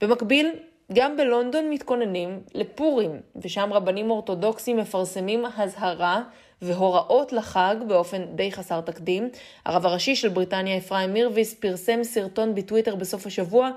[0.00, 0.50] במקביל,
[0.92, 6.22] גם בלונדון מתכוננים לפורים, ושם רבנים אורתודוקסים מפרסמים הזהרה
[6.62, 9.28] והוראות לחג באופן די חסר תקדים.
[9.66, 13.70] הרב הראשי של בריטניה, אפרים מירביס, פרסם סרטון בטוויטר בסוף השבוע,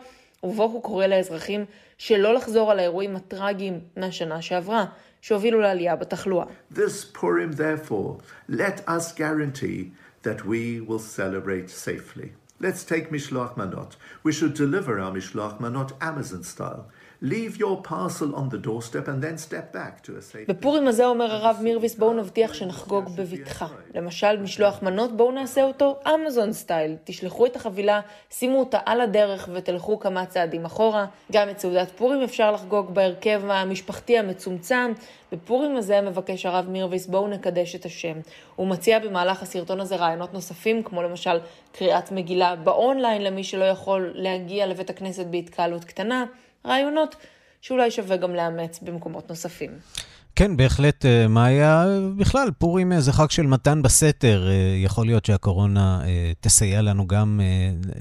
[0.43, 1.65] ובו הוא קורא לאזרחים
[1.97, 4.85] שלא לחזור על האירועים הטרגיים מהשנה שעברה,
[5.21, 6.45] שהובילו לעלייה בתחלואה.
[6.73, 8.17] This Purim, therefore,
[8.49, 9.91] let us guarantee
[10.23, 12.29] that we will celebrate safely.
[12.61, 13.91] Let's take Mishloach Manot.
[14.23, 16.85] We should deliver our Mishloach Manot Amazon style.
[20.47, 23.67] בפורים הזה אומר הרב מירביס בואו נבטיח שנחגוג בבטחה.
[23.95, 26.95] למשל משלוח מנות בואו נעשה אותו אמזון סטייל.
[27.03, 31.05] תשלחו את החבילה, שימו אותה על הדרך ותלכו כמה צעדים אחורה.
[31.31, 34.91] גם את סעודת פורים אפשר לחגוג בהרכב המשפחתי המצומצם.
[35.31, 38.17] בפורים הזה מבקש הרב מירביס בואו נקדש את השם.
[38.55, 41.37] הוא מציע במהלך הסרטון הזה רעיונות נוספים, כמו למשל
[41.71, 46.25] קריאת מגילה באונליין למי שלא יכול להגיע לבית הכנסת בהתקהלות קטנה.
[46.65, 47.15] רעיונות
[47.61, 49.71] שאולי שווה גם לאמץ במקומות נוספים.
[50.37, 51.85] כן, בהחלט, אה, מאיה.
[52.17, 54.47] בכלל, פורים אה, זה חג של מתן בסתר.
[54.47, 56.01] אה, יכול להיות שהקורונה
[56.39, 57.41] תסייע לנו גם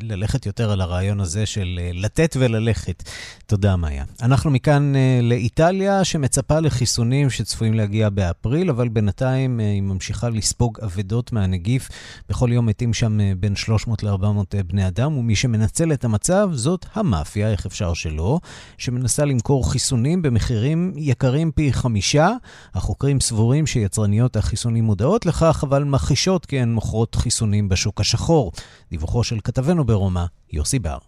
[0.00, 3.02] ללכת יותר על הרעיון הזה של לתת וללכת.
[3.46, 4.04] תודה, מאיה.
[4.22, 4.92] אנחנו מכאן
[5.22, 11.88] לאיטליה, שמצפה לחיסונים שצפויים להגיע באפריל, אבל בינתיים היא ממשיכה לספוג אבדות מהנגיף.
[12.28, 17.50] בכל יום מתים שם בין 300 ל-400 בני אדם, ומי שמנצל את המצב זאת המאפיה,
[17.50, 18.38] איך אפשר שלא,
[18.78, 22.23] שמנסה למכור חיסונים במחירים יקרים פי חמישה.
[22.24, 22.36] קשה.
[22.74, 28.52] החוקרים סבורים שיצרניות החיסונים מודעות לכך, אבל מכחישות כי הן מוכרות חיסונים בשוק השחור.
[28.90, 30.98] דיווחו של כתבנו ברומא, יוסי בר.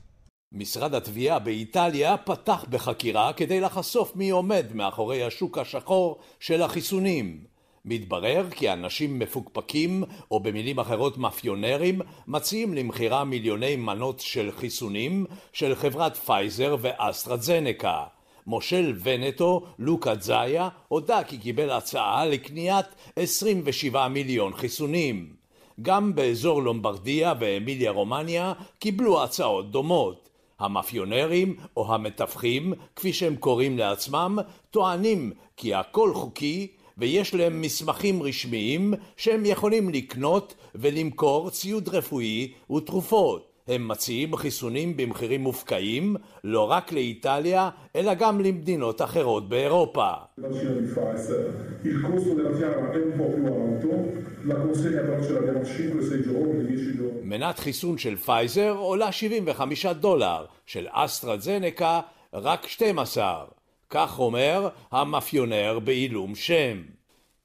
[0.52, 7.40] משרד התביעה באיטליה פתח בחקירה כדי לחשוף מי עומד מאחורי השוק השחור של החיסונים.
[7.84, 15.74] מתברר כי אנשים מפוקפקים, או במילים אחרות מאפיונרים, מציעים למכירה מיליוני מנות של חיסונים של
[15.74, 18.15] חברת פייזר ואסטרזנקה.
[18.46, 25.32] מושל ונטו, לוקה זאיה, הודה כי קיבל הצעה לקניית 27 מיליון חיסונים.
[25.82, 30.28] גם באזור לומברדיה ואמיליה רומניה קיבלו הצעות דומות.
[30.58, 34.38] המאפיונרים או המתווכים, כפי שהם קוראים לעצמם,
[34.70, 36.66] טוענים כי הכל חוקי
[36.98, 43.55] ויש להם מסמכים רשמיים שהם יכולים לקנות ולמכור ציוד רפואי ותרופות.
[43.68, 50.10] הם מציעים חיסונים במחירים מופקעים לא רק לאיטליה, אלא גם למדינות אחרות באירופה.
[57.22, 62.00] מנת חיסון של פייזר עולה 75 דולר, של אסטרזנקה
[62.34, 63.44] רק 12.
[63.90, 66.82] כך אומר המאפיונר בעילום שם.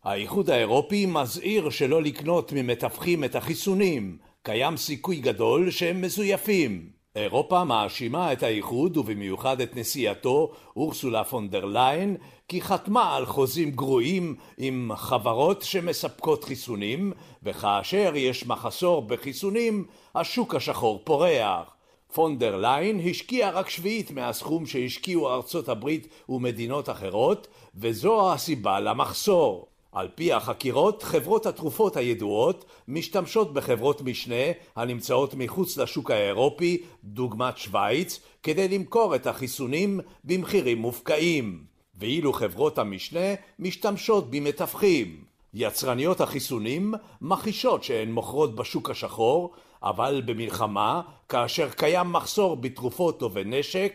[0.04, 6.90] האיחוד האירופי מזהיר שלא לקנות ממתווכים את החיסונים, קיים סיכוי גדול שהם מזויפים.
[7.16, 13.72] אירופה מאשימה את האיחוד ובמיוחד את נשיאתו אורסולה פון דר ליין כי חתמה על חוזים
[13.72, 21.76] גרועים עם חברות שמספקות חיסונים וכאשר יש מחסור בחיסונים השוק השחור פורח.
[22.14, 29.71] פונדר ליין השקיע רק שביעית מהסכום שהשקיעו ארצות הברית ומדינות אחרות, וזו הסיבה למחסור.
[29.92, 38.20] על פי החקירות, חברות התרופות הידועות משתמשות בחברות משנה הנמצאות מחוץ לשוק האירופי, דוגמת שווייץ,
[38.44, 41.64] כדי למכור את החיסונים במחירים מופקעים,
[42.00, 45.24] ואילו חברות המשנה משתמשות במתווכים.
[45.54, 49.52] יצרניות החיסונים מכחישות שהן מוכרות בשוק השחור,
[49.84, 53.94] אבל במלחמה, כאשר קיים מחסור בתרופות ובנשק,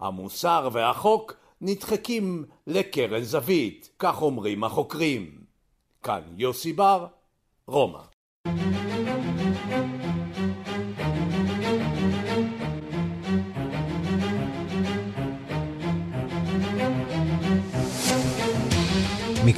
[0.00, 5.38] המוסר והחוק נדחקים לקרן זווית, כך אומרים החוקרים.
[6.02, 7.06] כאן יוסי בר,
[7.66, 8.02] רומא.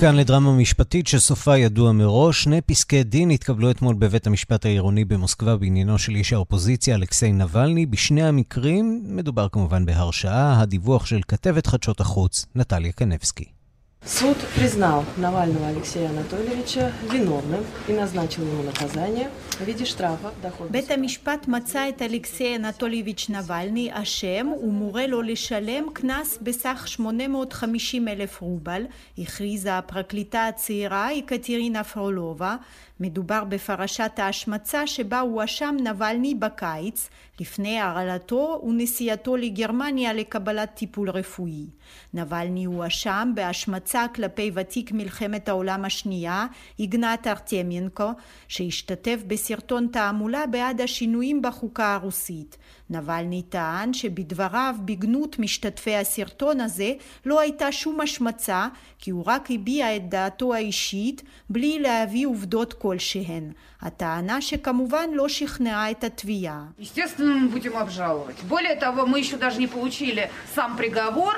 [0.00, 2.42] מכאן לדרמה משפטית שסופה ידוע מראש.
[2.42, 7.86] שני פסקי דין התקבלו אתמול בבית המשפט העירוני במוסקבה בעניינו של איש האופוזיציה אלכסיי נבלני.
[7.86, 10.60] בשני המקרים מדובר כמובן בהרשעה.
[10.60, 13.59] הדיווח של כתבת חדשות החוץ, נטליה קנבסקי.
[14.05, 20.69] Суд признал Навального Алексея Анатольевича виновным и назначил ему наказание в виде штрафа дохода.
[20.71, 28.41] בית המשפט מצא את אלכסיי אנטולייביץ' נבלני אשם ומורה לו לשלם קנס בסך 850 אלף
[28.41, 28.83] רובל,
[29.17, 32.55] הכריזה הפרקליטה הצעירה יקטרינה פרולובה
[33.00, 37.08] מדובר בפרשת ההשמצה שבה הואשם נבלני בקיץ
[37.40, 41.66] לפני הרעלתו ונסיעתו לגרמניה לקבלת טיפול רפואי.
[42.14, 46.46] נבלני הואשם בהשמצה כלפי ותיק מלחמת העולם השנייה,
[46.78, 48.10] איגנט ארטמיינקו,
[48.48, 52.56] שהשתתף בסרטון תעמולה בעד השינויים בחוקה הרוסית.
[52.89, 56.93] נבלני טען שבדבריו בגנות משתתפי הסרטון הזה
[57.25, 58.67] לא הייתה שום השמצה
[58.99, 63.51] כי הוא רק הביע את דעתו האישית בלי להביא עובדות כלשהן.
[63.81, 66.65] הטענה שכמובן לא שכנעה את התביעה.
[66.79, 68.37] Естественно, мы будем обжаловать.
[68.49, 71.35] Более того, мы еще даже не получили сам приговор.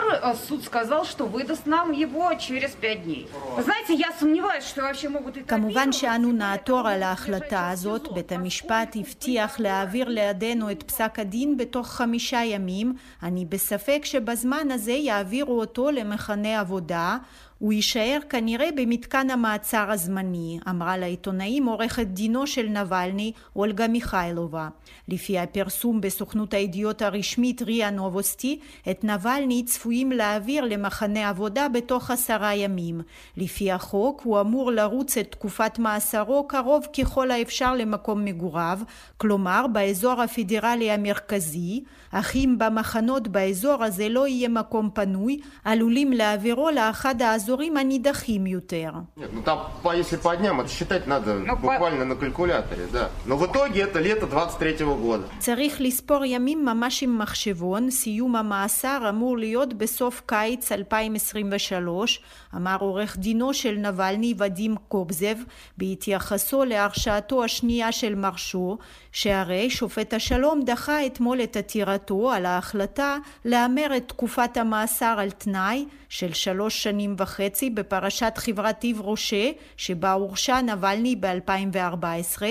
[0.47, 3.27] Суд сказал, что выдаст нам его через пять дней.
[3.59, 5.37] знаете, я сомневаюсь, что вообще могут...
[5.47, 8.07] כמובן שאנו נעתור על ההחלטה הזאת.
[8.13, 12.94] בית המשפט הבטיח להעביר לידינו את פסק הדין בתוך חמישה ימים.
[13.22, 17.16] אני בספק שבזמן הזה יעבירו אותו למחנה עבודה.
[17.62, 24.68] הוא יישאר כנראה במתקן המעצר הזמני, אמרה לעיתונאים עורכת דינו של נבלני, אולגה מיכאילובה.
[25.08, 28.58] לפי הפרסום בסוכנות הידיעות הרשמית ריה נובוסטי,
[28.90, 33.00] את נבלני צפויים להעביר למחנה עבודה בתוך עשרה ימים.
[33.36, 38.78] לפי החוק הוא אמור לרוץ את תקופת מאסרו קרוב ככל האפשר למקום מגוריו,
[39.16, 46.70] כלומר באזור הפדרלי המרכזי, אך אם במחנות באזור הזה לא יהיה מקום פנוי, עלולים להעבירו
[46.70, 48.91] לאחד האזורים האזורים הנידחים יותר.
[49.33, 49.57] Ну там,
[49.93, 51.29] если по дням, это считать надо
[51.61, 53.09] буквально на калькуляторе, да.
[53.25, 55.27] Но в итоге это лето 23 года.
[55.39, 62.21] צריך לספור ימים ממש עם מחשבון, סיום המאסר אמור להיות בסוף קיץ 2023,
[62.55, 65.35] אמר עורך דינו של נבלני ודים קובזב
[65.77, 68.77] בהתייחסו להרשעתו השנייה של מרשו,
[69.11, 75.85] שהרי שופט השלום דחה אתמול את עתירתו על ההחלטה להמר את תקופת המאסר על תנאי
[76.09, 82.41] של שלוש שנים וחצי וחצי בפרשת חברתיו רושה, שבה הורשע נבלני ב-2014,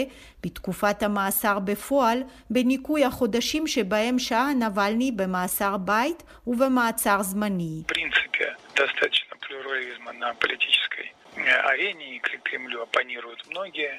[0.43, 7.83] בתקופת המאסר בפועל, בניכוי החודשים שבהם שהה נבלני במאסר בית ובמעצר זמני.
[11.71, 13.93] арене и к Кремлю оппонируют многие.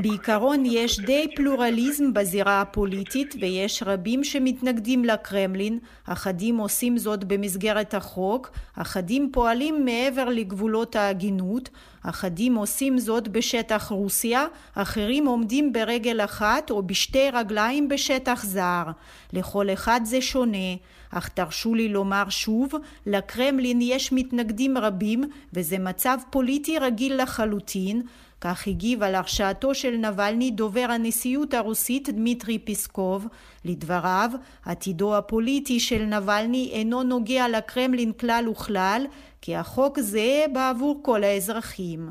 [0.00, 8.50] בעיקרון יש די פלורליזם בזירה הפוליטית ויש רבים שמתנגדים לקרמלין, אחדים עושים זאת במסגרת החוק,
[8.76, 11.68] אחדים פועלים מעבר לגבולות ההגינות,
[12.02, 18.84] אחדים עושים זאת בשטח רוסיה, אחרים עומדים ברגל אחת או בשתי רגליים בשטח זר.
[19.32, 20.74] לכל אחד זה שונה,
[21.10, 22.74] אך תרשו לי לומר שוב,
[23.06, 28.02] לקרמלין יש מתנגדים רבים וזה מצב פוליטי רגיל לחלוטין,
[28.40, 33.26] כך הגיב על הרשעתו של נבלני דובר הנשיאות הרוסית דמיטרי פיסקוב.
[33.64, 34.30] לדבריו,
[34.64, 39.06] עתידו הפוליטי של נבלני אינו נוגע לקרמלין כלל וכלל,
[39.42, 42.10] כי החוק זהה בעבור כל האזרחים.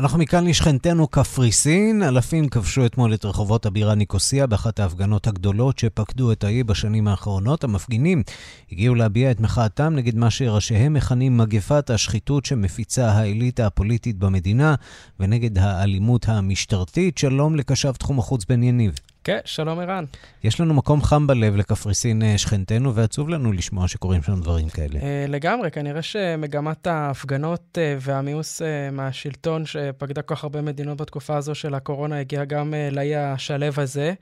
[0.00, 2.02] אנחנו מכאן לשכנתנו קפריסין.
[2.02, 7.64] אלפים כבשו אתמול את רחובות הבירה ניקוסיה באחת ההפגנות הגדולות שפקדו את האי בשנים האחרונות.
[7.64, 8.22] המפגינים
[8.72, 14.74] הגיעו להביע את מחאתם נגד מה שראשיהם מכנים מגפת השחיתות שמפיצה האליטה הפוליטית במדינה
[15.20, 17.18] ונגד האלימות המשטרתית.
[17.18, 18.94] שלום לקשב תחום החוץ בן יניב.
[19.24, 20.04] כן, שלום ערן.
[20.44, 25.00] יש לנו מקום חם בלב לקפריסין אה, שכנתנו, ועצוב לנו לשמוע שקורים שם דברים כאלה.
[25.02, 31.54] אה, לגמרי, כנראה שמגמת ההפגנות אה, והמיאוס מהשלטון שפקדה כל כך הרבה מדינות בתקופה הזו
[31.54, 34.12] של הקורונה הגיעה גם לאי השלב הזה.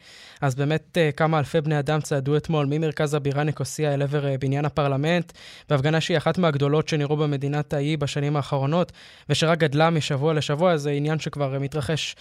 [0.41, 5.33] אז באמת כמה אלפי בני אדם צעדו אתמול ממרכז הבירה ניקוסיה אל עבר בניין הפרלמנט,
[5.69, 8.93] בהפגנה שהיא אחת מהגדולות שנראו במדינת האי בשנים האחרונות,
[9.29, 12.17] ושרק גדלה משבוע לשבוע, זה עניין שכבר מתרחש,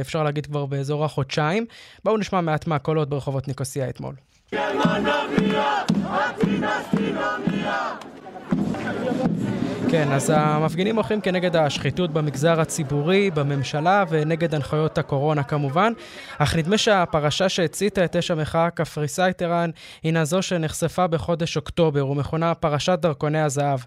[0.00, 1.66] אפשר להגיד כבר באזור החודשיים.
[2.10, 4.14] בואו נשמע מעט מהקולות ברחובות ניקוסיה אתמול.
[9.90, 15.92] כן, אז המפגינים מוחים כנגד השחיתות במגזר הציבורי, בממשלה ונגד הנחיות הקורונה כמובן,
[16.38, 19.70] אך נדמה שהפרשה שהציתה את אש המחאה הקפריסאית ערן
[20.02, 23.80] הינה זו שנחשפה בחודש אוקטובר ומכונה פרשת דרכוני הזהב.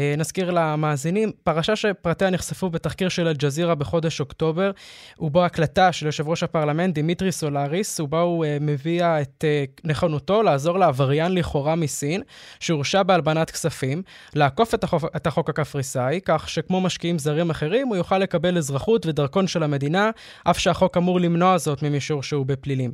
[0.00, 4.70] אה, נזכיר למאזינים, פרשה שפרטיה נחשפו בתחקיר של אל-ג'זירה בחודש אוקטובר,
[5.18, 10.42] ובו הקלטה של יושב ראש הפרלמנט דימיטרי סילוריס, ובה הוא אה, מביע את אה, נכונותו
[10.42, 12.22] לעזור לעבריין לכאורה מסין,
[12.60, 14.02] שהורשע בהלבנת כספים,
[14.34, 19.06] לעקוף את החוק, את החוק הקפריסאי, כך שכמו משקיעים זרים אחרים, הוא יוכל לקבל אזרחות
[19.06, 20.10] ודרכון של המדינה,
[20.44, 22.92] אף שהחוק אמור למנוע זאת ממי שהורשעו בפלילים.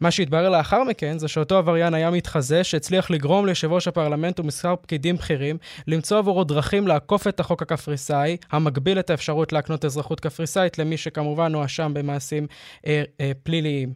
[0.00, 4.76] מה שהתברר לאחר מכן זה שאותו עבריין היה מתחזה שהצליח לגרום ליושב ראש הפרלמנט ומספר
[4.76, 10.78] פקידים בכירים למצוא עבורו דרכים לעקוף את החוק הקפריסאי, המגביל את האפשרות להקנות אזרחות קפריסאית
[10.78, 12.46] למי שכמובן הואשם במעשים
[12.86, 13.92] אה, אה, פליליים.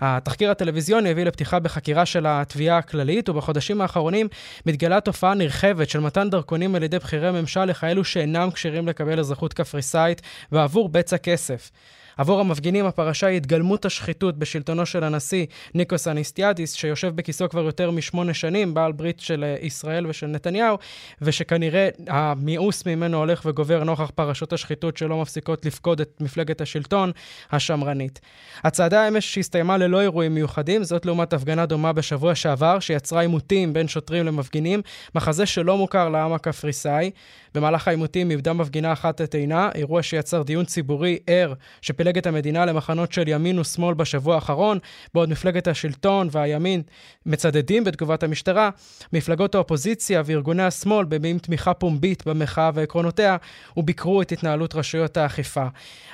[0.00, 4.28] התחקיר הטלוויזיוני הביא לפתיחה בחקירה של התביעה הכללית, ובחודשים האחרונים
[4.66, 9.52] מתגלה תופעה נרחבת של מתן דרכונים על ידי בכירי ממשל לכאלו שאינם כשירים לקבל אזרחות
[9.52, 11.70] קפריסאית בעבור בצע כסף.
[12.16, 17.90] עבור המפגינים הפרשה היא התגלמות השחיתות בשלטונו של הנשיא ניקוס אניסטיאדיס, שיושב בכיסאו כבר יותר
[17.90, 20.78] משמונה שנים, בעל ברית של אה, ישראל ושל נתניהו,
[21.22, 27.12] ושכנראה המיאוס ממנו הולך וגובר נוכח פרשות השחיתות שלא מפסיקות לפקוד את מפלגת השלטון
[27.52, 28.20] השמרנית.
[28.64, 33.88] הצעדה אמש שהסתיימה ללא אירועים מיוחדים, זאת לעומת הפגנה דומה בשבוע שעבר, שיצרה עימותים בין
[33.88, 34.82] שוטרים למפגינים,
[35.14, 37.10] מחזה שלא מוכר לעם הקפריסאי.
[37.54, 42.66] במהלך העימותים איבדה מפגינה אחת את עינה, אירוע שיצר דיון ציבורי ער שפילג את המדינה
[42.66, 44.78] למחנות של ימין ושמאל בשבוע האחרון,
[45.14, 46.82] בעוד מפלגת השלטון והימין
[47.26, 48.70] מצדדים בתגובת המשטרה,
[49.12, 53.36] מפלגות האופוזיציה וארגוני השמאל מביעים תמיכה פומבית במחאה ועקרונותיה,
[53.76, 55.66] וביקרו את התנהלות רשויות האכיפה.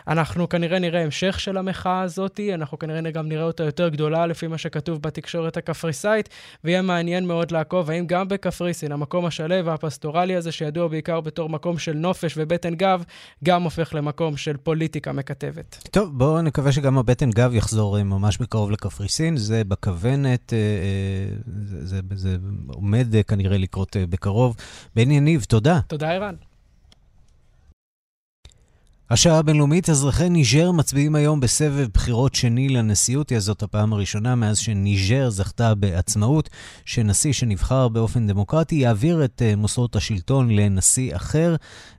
[0.09, 4.47] אנחנו כנראה נראה המשך של המחאה הזאת, אנחנו כנראה גם נראה אותה יותר גדולה לפי
[4.47, 6.29] מה שכתוב בתקשורת הקפריסאית,
[6.65, 11.79] ויהיה מעניין מאוד לעקוב האם גם בקפריסין, המקום השלו והפסטורלי הזה, שידוע בעיקר בתור מקום
[11.79, 13.05] של נופש ובטן גב,
[13.45, 15.89] גם הופך למקום של פוליטיקה מקטבת.
[15.91, 19.37] טוב, בואו נקווה שגם הבטן גב יחזור אה, ממש בקרוב לקפריסין.
[19.37, 22.37] זה בכוונת, אה, אה, זה, זה, זה
[22.69, 24.57] עומד כנראה לקרות בקרוב.
[24.97, 25.81] בן יניב, תודה.
[25.87, 26.35] תודה, ערן.
[29.11, 33.33] השעה הבינלאומית, אזרחי ניג'ר מצביעים היום בסבב בחירות שני לנשיאות.
[33.39, 36.51] זאת הפעם הראשונה מאז שניג'ר זכתה בעצמאות,
[36.85, 41.57] שנשיא שנבחר באופן דמוקרטי יעביר את אה, מוסרות השלטון לנשיא אחר,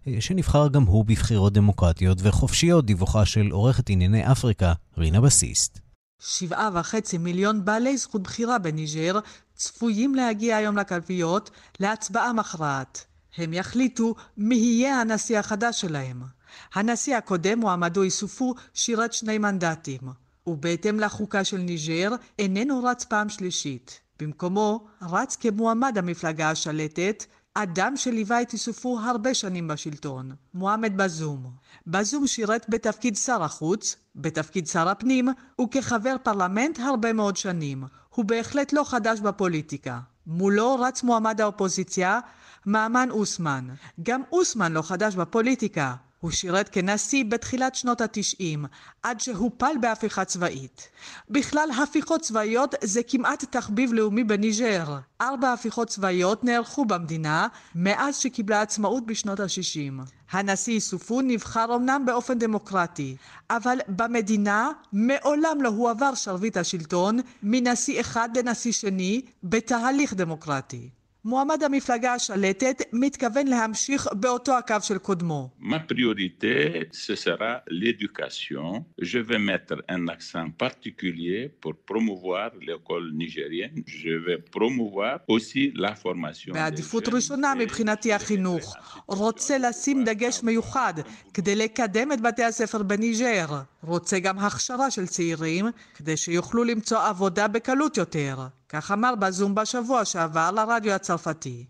[0.07, 2.85] אה, שנבחר גם הוא בבחירות דמוקרטיות וחופשיות.
[2.85, 5.79] דיווחה של עורכת ענייני אפריקה, רינה בסיסט.
[6.19, 9.19] שבעה וחצי מיליון בעלי זכות בחירה בניג'ר
[9.55, 13.05] צפויים להגיע היום לקלפיות להצבעה מכרעת.
[13.37, 16.38] הם יחליטו מי יהיה הנשיא החדש שלהם.
[16.73, 20.01] הנשיא הקודם, מועמדו איסופו, שירת שני מנדטים,
[20.47, 23.99] ובהתאם לחוקה של ניג'ר, איננו רץ פעם שלישית.
[24.19, 31.51] במקומו רץ כמועמד המפלגה השלטת, אדם שליווה את איסופו הרבה שנים בשלטון, מוחמד בזום.
[31.87, 35.29] בזום שירת בתפקיד שר החוץ, בתפקיד שר הפנים,
[35.61, 37.83] וכחבר פרלמנט הרבה מאוד שנים.
[38.09, 39.99] הוא בהחלט לא חדש בפוליטיקה.
[40.27, 42.19] מולו רץ מועמד האופוזיציה,
[42.65, 43.67] מאמן אוסמן.
[44.03, 45.95] גם אוסמן לא חדש בפוליטיקה.
[46.19, 48.65] הוא שירת כנשיא בתחילת שנות התשעים,
[49.03, 50.89] עד שהופל בהפיכה צבאית.
[51.29, 54.97] בכלל, הפיכות צבאיות זה כמעט תחביב לאומי בניג'ר.
[55.21, 60.03] ארבע הפיכות צבאיות נערכו במדינה מאז שקיבלה עצמאות בשנות ה-60.
[60.31, 63.15] הנשיא סופון נבחר אמנם באופן דמוקרטי,
[63.49, 70.89] אבל במדינה מעולם לא הועבר שרביט השלטון מנשיא אחד לנשיא שני בתהליך דמוקרטי.
[71.25, 75.49] מועמד המפלגה השלטת מתכוון להמשיך באותו הקו של קודמו.
[75.59, 78.85] Ma priorité, ce sera l'éducation.
[79.01, 83.83] Je vais mettre un accent particulier pour promouvoir l'école nigérienne.
[83.85, 86.53] Je vais promouvoir aussi la formation.
[86.53, 88.75] בעדיפות ראשונה מבחינתי החינוך.
[89.07, 90.93] רוצה לשים דגש מיוחד
[91.33, 93.61] כדי לקדם את בתי הספר בניג'ר.
[93.83, 95.65] רוצה גם הכשרה של צעירים
[95.95, 98.35] כדי שיוכלו למצוא עבודה בקלות יותר.
[98.69, 101.65] כך אמר בזום בשבוע שעבר לרדיו הצרפתי.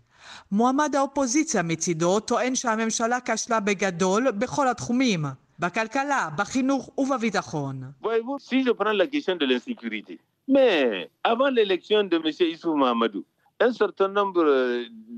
[0.52, 5.24] מועמד האופוזיציה מצידו טוען שהממשלה כשלה בגדול בכל התחומים,
[5.58, 7.82] בכלכלה, בחינוך ובביטחון.
[13.60, 14.44] Un certain nombre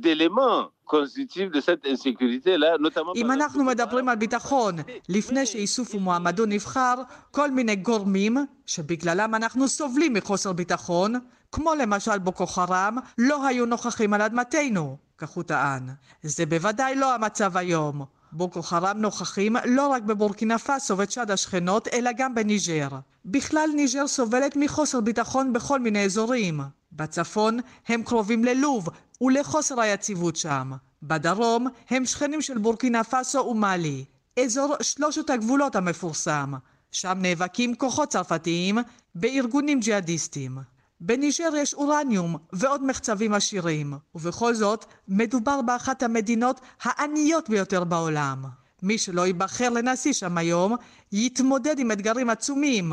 [0.02, 3.12] d'éléments constitutifs de cette insécurité-là, notamment...
[3.16, 4.76] אם אנחנו מדברים על ביטחון,
[5.08, 6.94] לפני שאיסוף ומועמדו נבחר,
[7.30, 8.36] כל מיני גורמים
[8.66, 11.14] שבגללם אנחנו סובלים מחוסר ביטחון,
[11.52, 15.88] כמו למשל בוקו חרם, לא היו נוכחים על אדמתנו, כך הוא טען.
[16.22, 18.04] זה בוודאי לא המצב היום.
[18.32, 22.88] בוקו חרם נוכחים לא רק בבורקינה פאסו וצ'אד השכנות, אלא גם בניג'ר.
[23.24, 26.60] בכלל ניג'ר סובלת מחוסר ביטחון בכל מיני אזורים.
[27.02, 28.88] בצפון הם קרובים ללוב
[29.20, 30.72] ולחוסר היציבות שם.
[31.02, 34.04] בדרום הם שכנים של בורקינה פאסו ומאלי,
[34.40, 36.52] אזור שלושת הגבולות המפורסם.
[36.92, 38.78] שם נאבקים כוחות צרפתיים
[39.14, 40.58] בארגונים ג'יהאדיסטים.
[41.00, 48.44] בניג'ר יש אורניום ועוד מחצבים עשירים, ובכל זאת מדובר באחת המדינות העניות ביותר בעולם.
[48.82, 50.76] מי שלא ייבחר לנשיא שם היום
[51.12, 52.92] יתמודד עם אתגרים עצומים.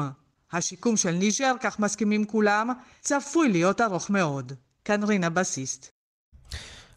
[0.53, 2.69] השיקום של ניג'ר, כך מסכימים כולם,
[3.01, 4.53] צפוי להיות ארוך מאוד.
[4.85, 5.91] כאן רינה בסיסט.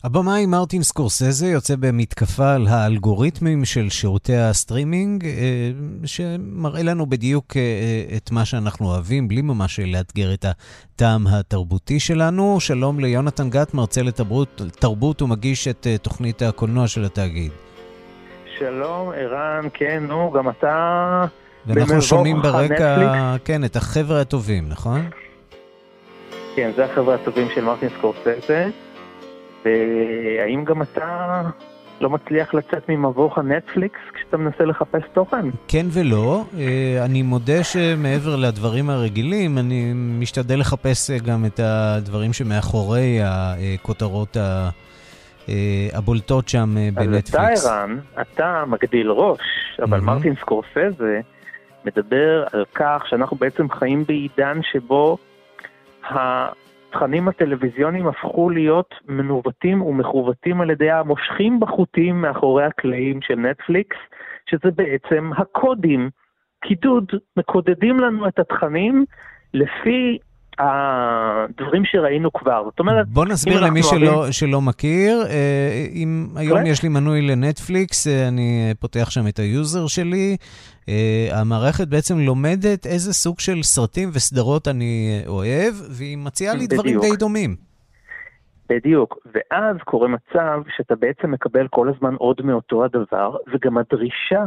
[0.05, 5.71] הבמאי מרטין סקורסזה יוצא במתקפה על האלגוריתמים של שירותי הסטרימינג, אה,
[6.05, 12.61] שמראה לנו בדיוק אה, את מה שאנחנו אוהבים, בלי ממש לאתגר את הטעם התרבותי שלנו.
[12.61, 17.53] שלום ליונתן גת, מרצה לתרבות ומגיש את אה, תוכנית הקולנוע של התאגיד.
[18.59, 21.25] שלום, ערן, כן, נו, גם אתה
[21.67, 23.45] ואנחנו שומעים ברקע, נטפליקס.
[23.45, 25.01] כן, את החבר'ה הטובים, נכון?
[26.57, 28.71] כן, זה החבר'ה הטובים של מרטין סקורסזה.
[29.65, 31.43] והאם גם אתה
[32.01, 35.47] לא מצליח לצאת ממבוך הנטפליקס כשאתה מנסה לחפש תוכן?
[35.69, 36.45] כן ולא.
[36.59, 44.37] אה, אני מודה שמעבר לדברים הרגילים, אני משתדל לחפש אה, גם את הדברים שמאחורי הכותרות
[44.37, 44.69] ה...
[45.49, 47.35] אה, הבולטות שם בנטפליקס.
[47.35, 49.41] אז אתה ערן, אתה מגדיל ראש,
[49.83, 50.03] אבל mm-hmm.
[50.03, 51.21] מרטין סקורסזה
[51.85, 55.19] מדבר על כך שאנחנו בעצם חיים בעידן שבו
[56.05, 63.97] התכנים הטלוויזיוניים הפכו להיות מנווטים ומכוותים על ידי המושכים בחוטים מאחורי הקלעים של נטפליקס,
[64.51, 66.11] שזה בעצם הקודים.
[66.65, 69.05] קידוד, מקודדים לנו את התכנים
[69.55, 70.19] לפי
[70.59, 72.65] הדברים שראינו כבר.
[72.65, 74.33] זאת אומרת, בוא נסביר למי שלא, אוהבים...
[74.33, 75.23] שלא מכיר.
[75.31, 80.37] אה, אם היום יש לי מנוי לנטפליקס, אה, אני פותח שם את ה user שלי.
[80.89, 87.01] אה, המערכת בעצם לומדת איזה סוג של סרטים וסדרות אני אוהב, והיא מציעה לי דברים
[87.01, 87.57] די דומים.
[88.69, 94.45] בדיוק, ואז קורה מצב שאתה בעצם מקבל כל הזמן עוד מאותו הדבר, וגם הדרישה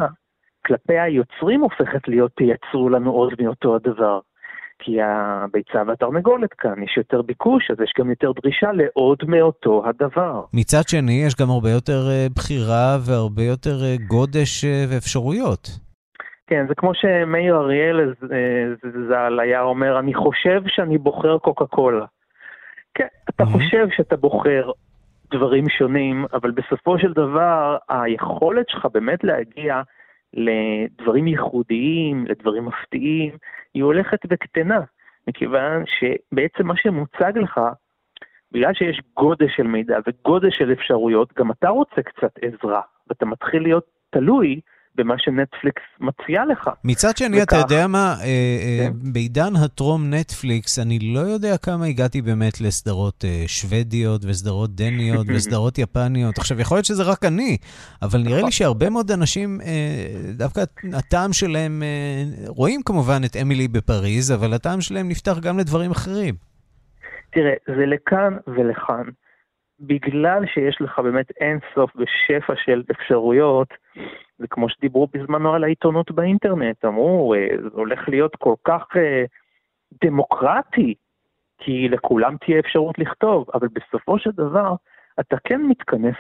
[0.66, 4.20] כלפי היוצרים הופכת להיות תייצרו לנו עוד מאותו הדבר.
[4.80, 10.44] כי הביצה והתרנגולת כאן, יש יותר ביקוש, אז יש גם יותר דרישה לעוד מאותו הדבר.
[10.54, 15.70] מצד שני, יש גם הרבה יותר אה, בחירה והרבה יותר אה, גודש אה, ואפשרויות.
[16.48, 18.14] כן, זה כמו שמאיר אריאל
[19.10, 22.06] ז"ל היה אומר, אני חושב שאני בוחר קוקה קולה.
[22.94, 23.48] כן, אתה mm-hmm.
[23.48, 24.72] חושב שאתה בוחר
[25.32, 29.82] דברים שונים, אבל בסופו של דבר, היכולת שלך באמת להגיע
[30.36, 33.38] לדברים ייחודיים, לדברים מפתיעים,
[33.74, 34.80] היא הולכת וקטנה,
[35.28, 37.62] מכיוון שבעצם מה שמוצג לך,
[38.52, 43.64] בגלל שיש גודש של מידע וגודש של אפשרויות, גם אתה רוצה קצת עזרה, ואתה מתחיל
[43.64, 44.62] להיות תלוי
[44.98, 46.70] במה שנטפליקס מציע לך.
[46.84, 49.14] מצד שני, וכך, אתה יודע מה, אה, אה, כן.
[49.14, 55.78] בעידן הטרום נטפליקס, אני לא יודע כמה הגעתי באמת לסדרות אה, שוודיות וסדרות דניות וסדרות
[55.78, 56.38] יפניות.
[56.38, 57.58] עכשיו, יכול להיות שזה רק אני,
[58.02, 58.52] אבל נראה לי נכון.
[58.52, 59.60] שהרבה מאוד אנשים,
[60.38, 61.84] דווקא הטעם שלהם,
[62.48, 66.36] רואים כמובן את אמילי בפריז, אבל הטעם שלהם נפתח גם לדברים אחרים.
[67.32, 69.04] תראה, זה לכאן ולכאן.
[69.80, 73.68] בגלל שיש לך באמת אין סוף ושפע של אפשרויות,
[74.38, 79.24] זה כמו שדיברו בזמנו על העיתונות באינטרנט, אמרו, אה, זה הולך להיות כל כך אה,
[80.04, 80.94] דמוקרטי,
[81.58, 84.76] כי לכולם תהיה אפשרות לכתוב, אבל בסופו של דבר,
[85.20, 86.16] אתה כן מתכנס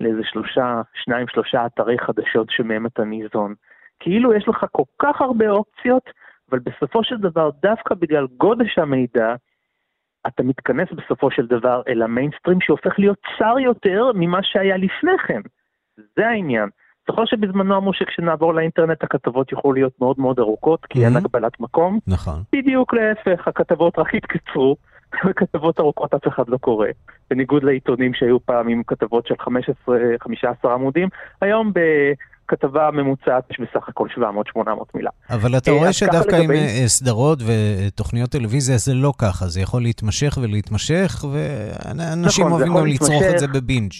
[0.00, 3.54] לאיזה שלושה, שניים, שלושה אתרי חדשות שמהם אתה ניזון.
[4.00, 6.10] כאילו יש לך כל כך הרבה אופציות,
[6.50, 9.34] אבל בסופו של דבר, דווקא בגלל גודש המידע,
[10.26, 15.40] אתה מתכנס בסופו של דבר אל המיינסטרים שהופך להיות צר יותר ממה שהיה לפני כן.
[16.16, 16.68] זה העניין.
[17.08, 21.98] זוכר שבזמנו אמרו שכשנעבור לאינטרנט הכתבות יוכלו להיות מאוד מאוד ארוכות, כי אין הגבלת מקום?
[22.06, 22.42] נכון.
[22.52, 24.76] בדיוק להפך, הכתבות רק התקצרו,
[25.26, 26.88] וכתבות ארוכות אף אחד לא קורא.
[27.30, 29.34] בניגוד לעיתונים שהיו פעם עם כתבות של
[30.64, 31.08] 15-15 עמודים,
[31.40, 31.80] היום ב...
[32.48, 34.08] כתבה ממוצעת יש בסך הכל
[34.56, 34.60] 700-800
[34.94, 35.10] מילה.
[35.30, 40.38] אבל אתה רואה שדווקא עם אה, סדרות ותוכניות טלוויזיה זה לא ככה, זה יכול להתמשך
[40.42, 43.92] ולהתמשך, ואנשים נכון, אוהבים גם לצרוך את זה בבינג'.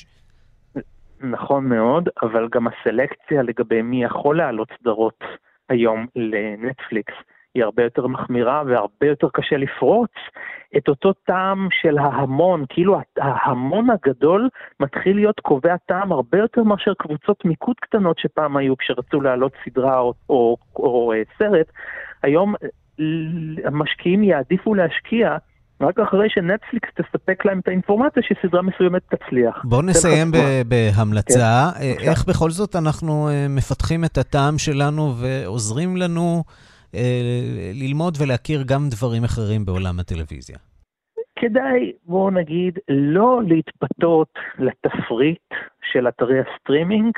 [1.21, 5.25] נכון מאוד, אבל גם הסלקציה לגבי מי יכול להעלות סדרות
[5.69, 7.15] היום לנטפליקס
[7.55, 10.11] היא הרבה יותר מחמירה והרבה יותר קשה לפרוץ
[10.77, 14.49] את אותו טעם של ההמון, כאילו ההמון הגדול
[14.81, 19.99] מתחיל להיות קובע טעם הרבה יותר מאשר קבוצות מיקוד קטנות שפעם היו כשרצו להעלות סדרה
[19.99, 21.67] או, או, או, או אה, סרט.
[22.23, 22.55] היום
[23.65, 25.37] המשקיעים יעדיפו להשקיע
[25.81, 29.63] רק אחרי שנטפליקס תספק להם את האינפורמציה שסדרה מסוימת תצליח.
[29.65, 30.31] בואו נסיים
[30.69, 31.71] בהמלצה.
[31.79, 31.83] כן.
[31.83, 36.74] אה, איך בכל זאת אנחנו אה, מפתחים את הטעם שלנו ועוזרים לנו אה,
[37.75, 40.59] ללמוד ולהכיר גם דברים אחרים בעולם הטלוויזיה?
[41.39, 45.55] כדאי, בואו נגיד, לא להתפתות לתפריט
[45.93, 47.13] של אתרי הסטרימינג,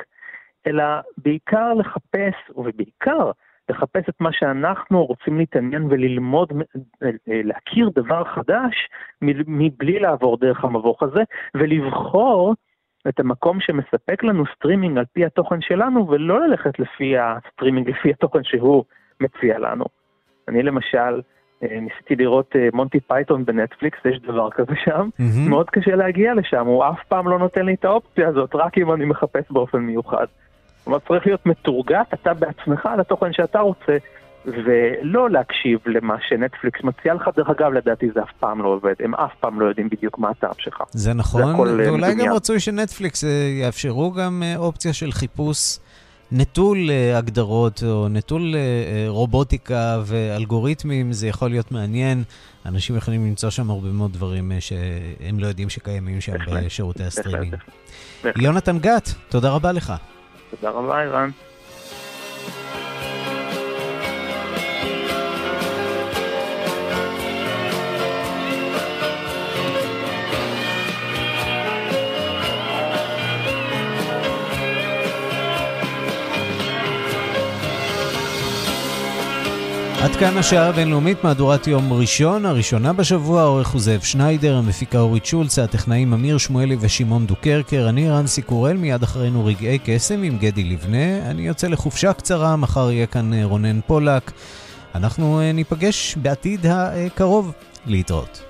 [0.66, 0.85] אלא
[1.18, 3.31] בעיקר לחפש, ובעיקר
[3.68, 6.53] לחפש את מה שאנחנו רוצים להתעניין וללמוד,
[7.03, 8.74] אה, להכיר דבר חדש,
[9.47, 11.22] מבלי לעבור דרך המבוך הזה,
[11.55, 12.55] ולבחור
[13.09, 18.45] את המקום שמספק לנו סטרימינג על פי התוכן שלנו, ולא ללכת לפי הסטרימינג, לפי התוכן
[18.45, 18.85] שהוא
[19.21, 19.85] מציע לנו.
[20.49, 21.21] אני למשל,
[21.62, 25.49] אה, ניסיתי לראות אה, מונטי פייתון בנטפליקס, יש דבר כזה שם, אמממ.
[25.49, 28.93] מאוד קשה להגיע לשם, הוא אף פעם לא נותן לי את האופציה הזאת, רק אם
[28.93, 30.27] אני מחפש באופן מיוחד.
[30.85, 33.97] כלומר, צריך להיות מתורגת אתה בעצמך לתוכן שאתה רוצה,
[34.47, 37.31] ולא להקשיב למה שנטפליקס מציע לך.
[37.37, 40.31] דרך אגב, לדעתי זה אף פעם לא עובד, הם אף פעם לא יודעים בדיוק מה
[40.31, 40.83] הטעם שלך.
[40.91, 43.25] זה נכון, זה אה, ואולי גם רצוי שנטפליקס
[43.61, 45.79] יאפשרו גם אופציה של חיפוש.
[46.33, 52.24] נטול אה, הגדרות או נטול אה, רובוטיקה ואלגוריתמים, זה יכול להיות מעניין.
[52.66, 57.57] אנשים יכולים למצוא שם הרבה מאוד דברים אה, שהם לא יודעים שקיימים שם בשירותי הסטרימינג.
[58.37, 59.93] יונתן גת, תודה רבה לך.
[60.51, 61.31] תודה רבה, ערן.
[80.07, 85.27] עד כאן השעה הבינלאומית, מהדורת יום ראשון, הראשונה בשבוע, העורך הוא זאב שניידר, המפיקה אורית
[85.27, 90.65] שולץ, הטכנאים אמיר שמואלי ושמעון דוקרקר, אני רנסי קורל, מיד אחרינו רגעי קסם עם גדי
[90.65, 94.33] לבנה, אני יוצא לחופשה קצרה, מחר יהיה כאן אה, רונן פולק.
[94.95, 97.53] אנחנו אה, ניפגש בעתיד הקרוב.
[97.87, 98.43] להתראות.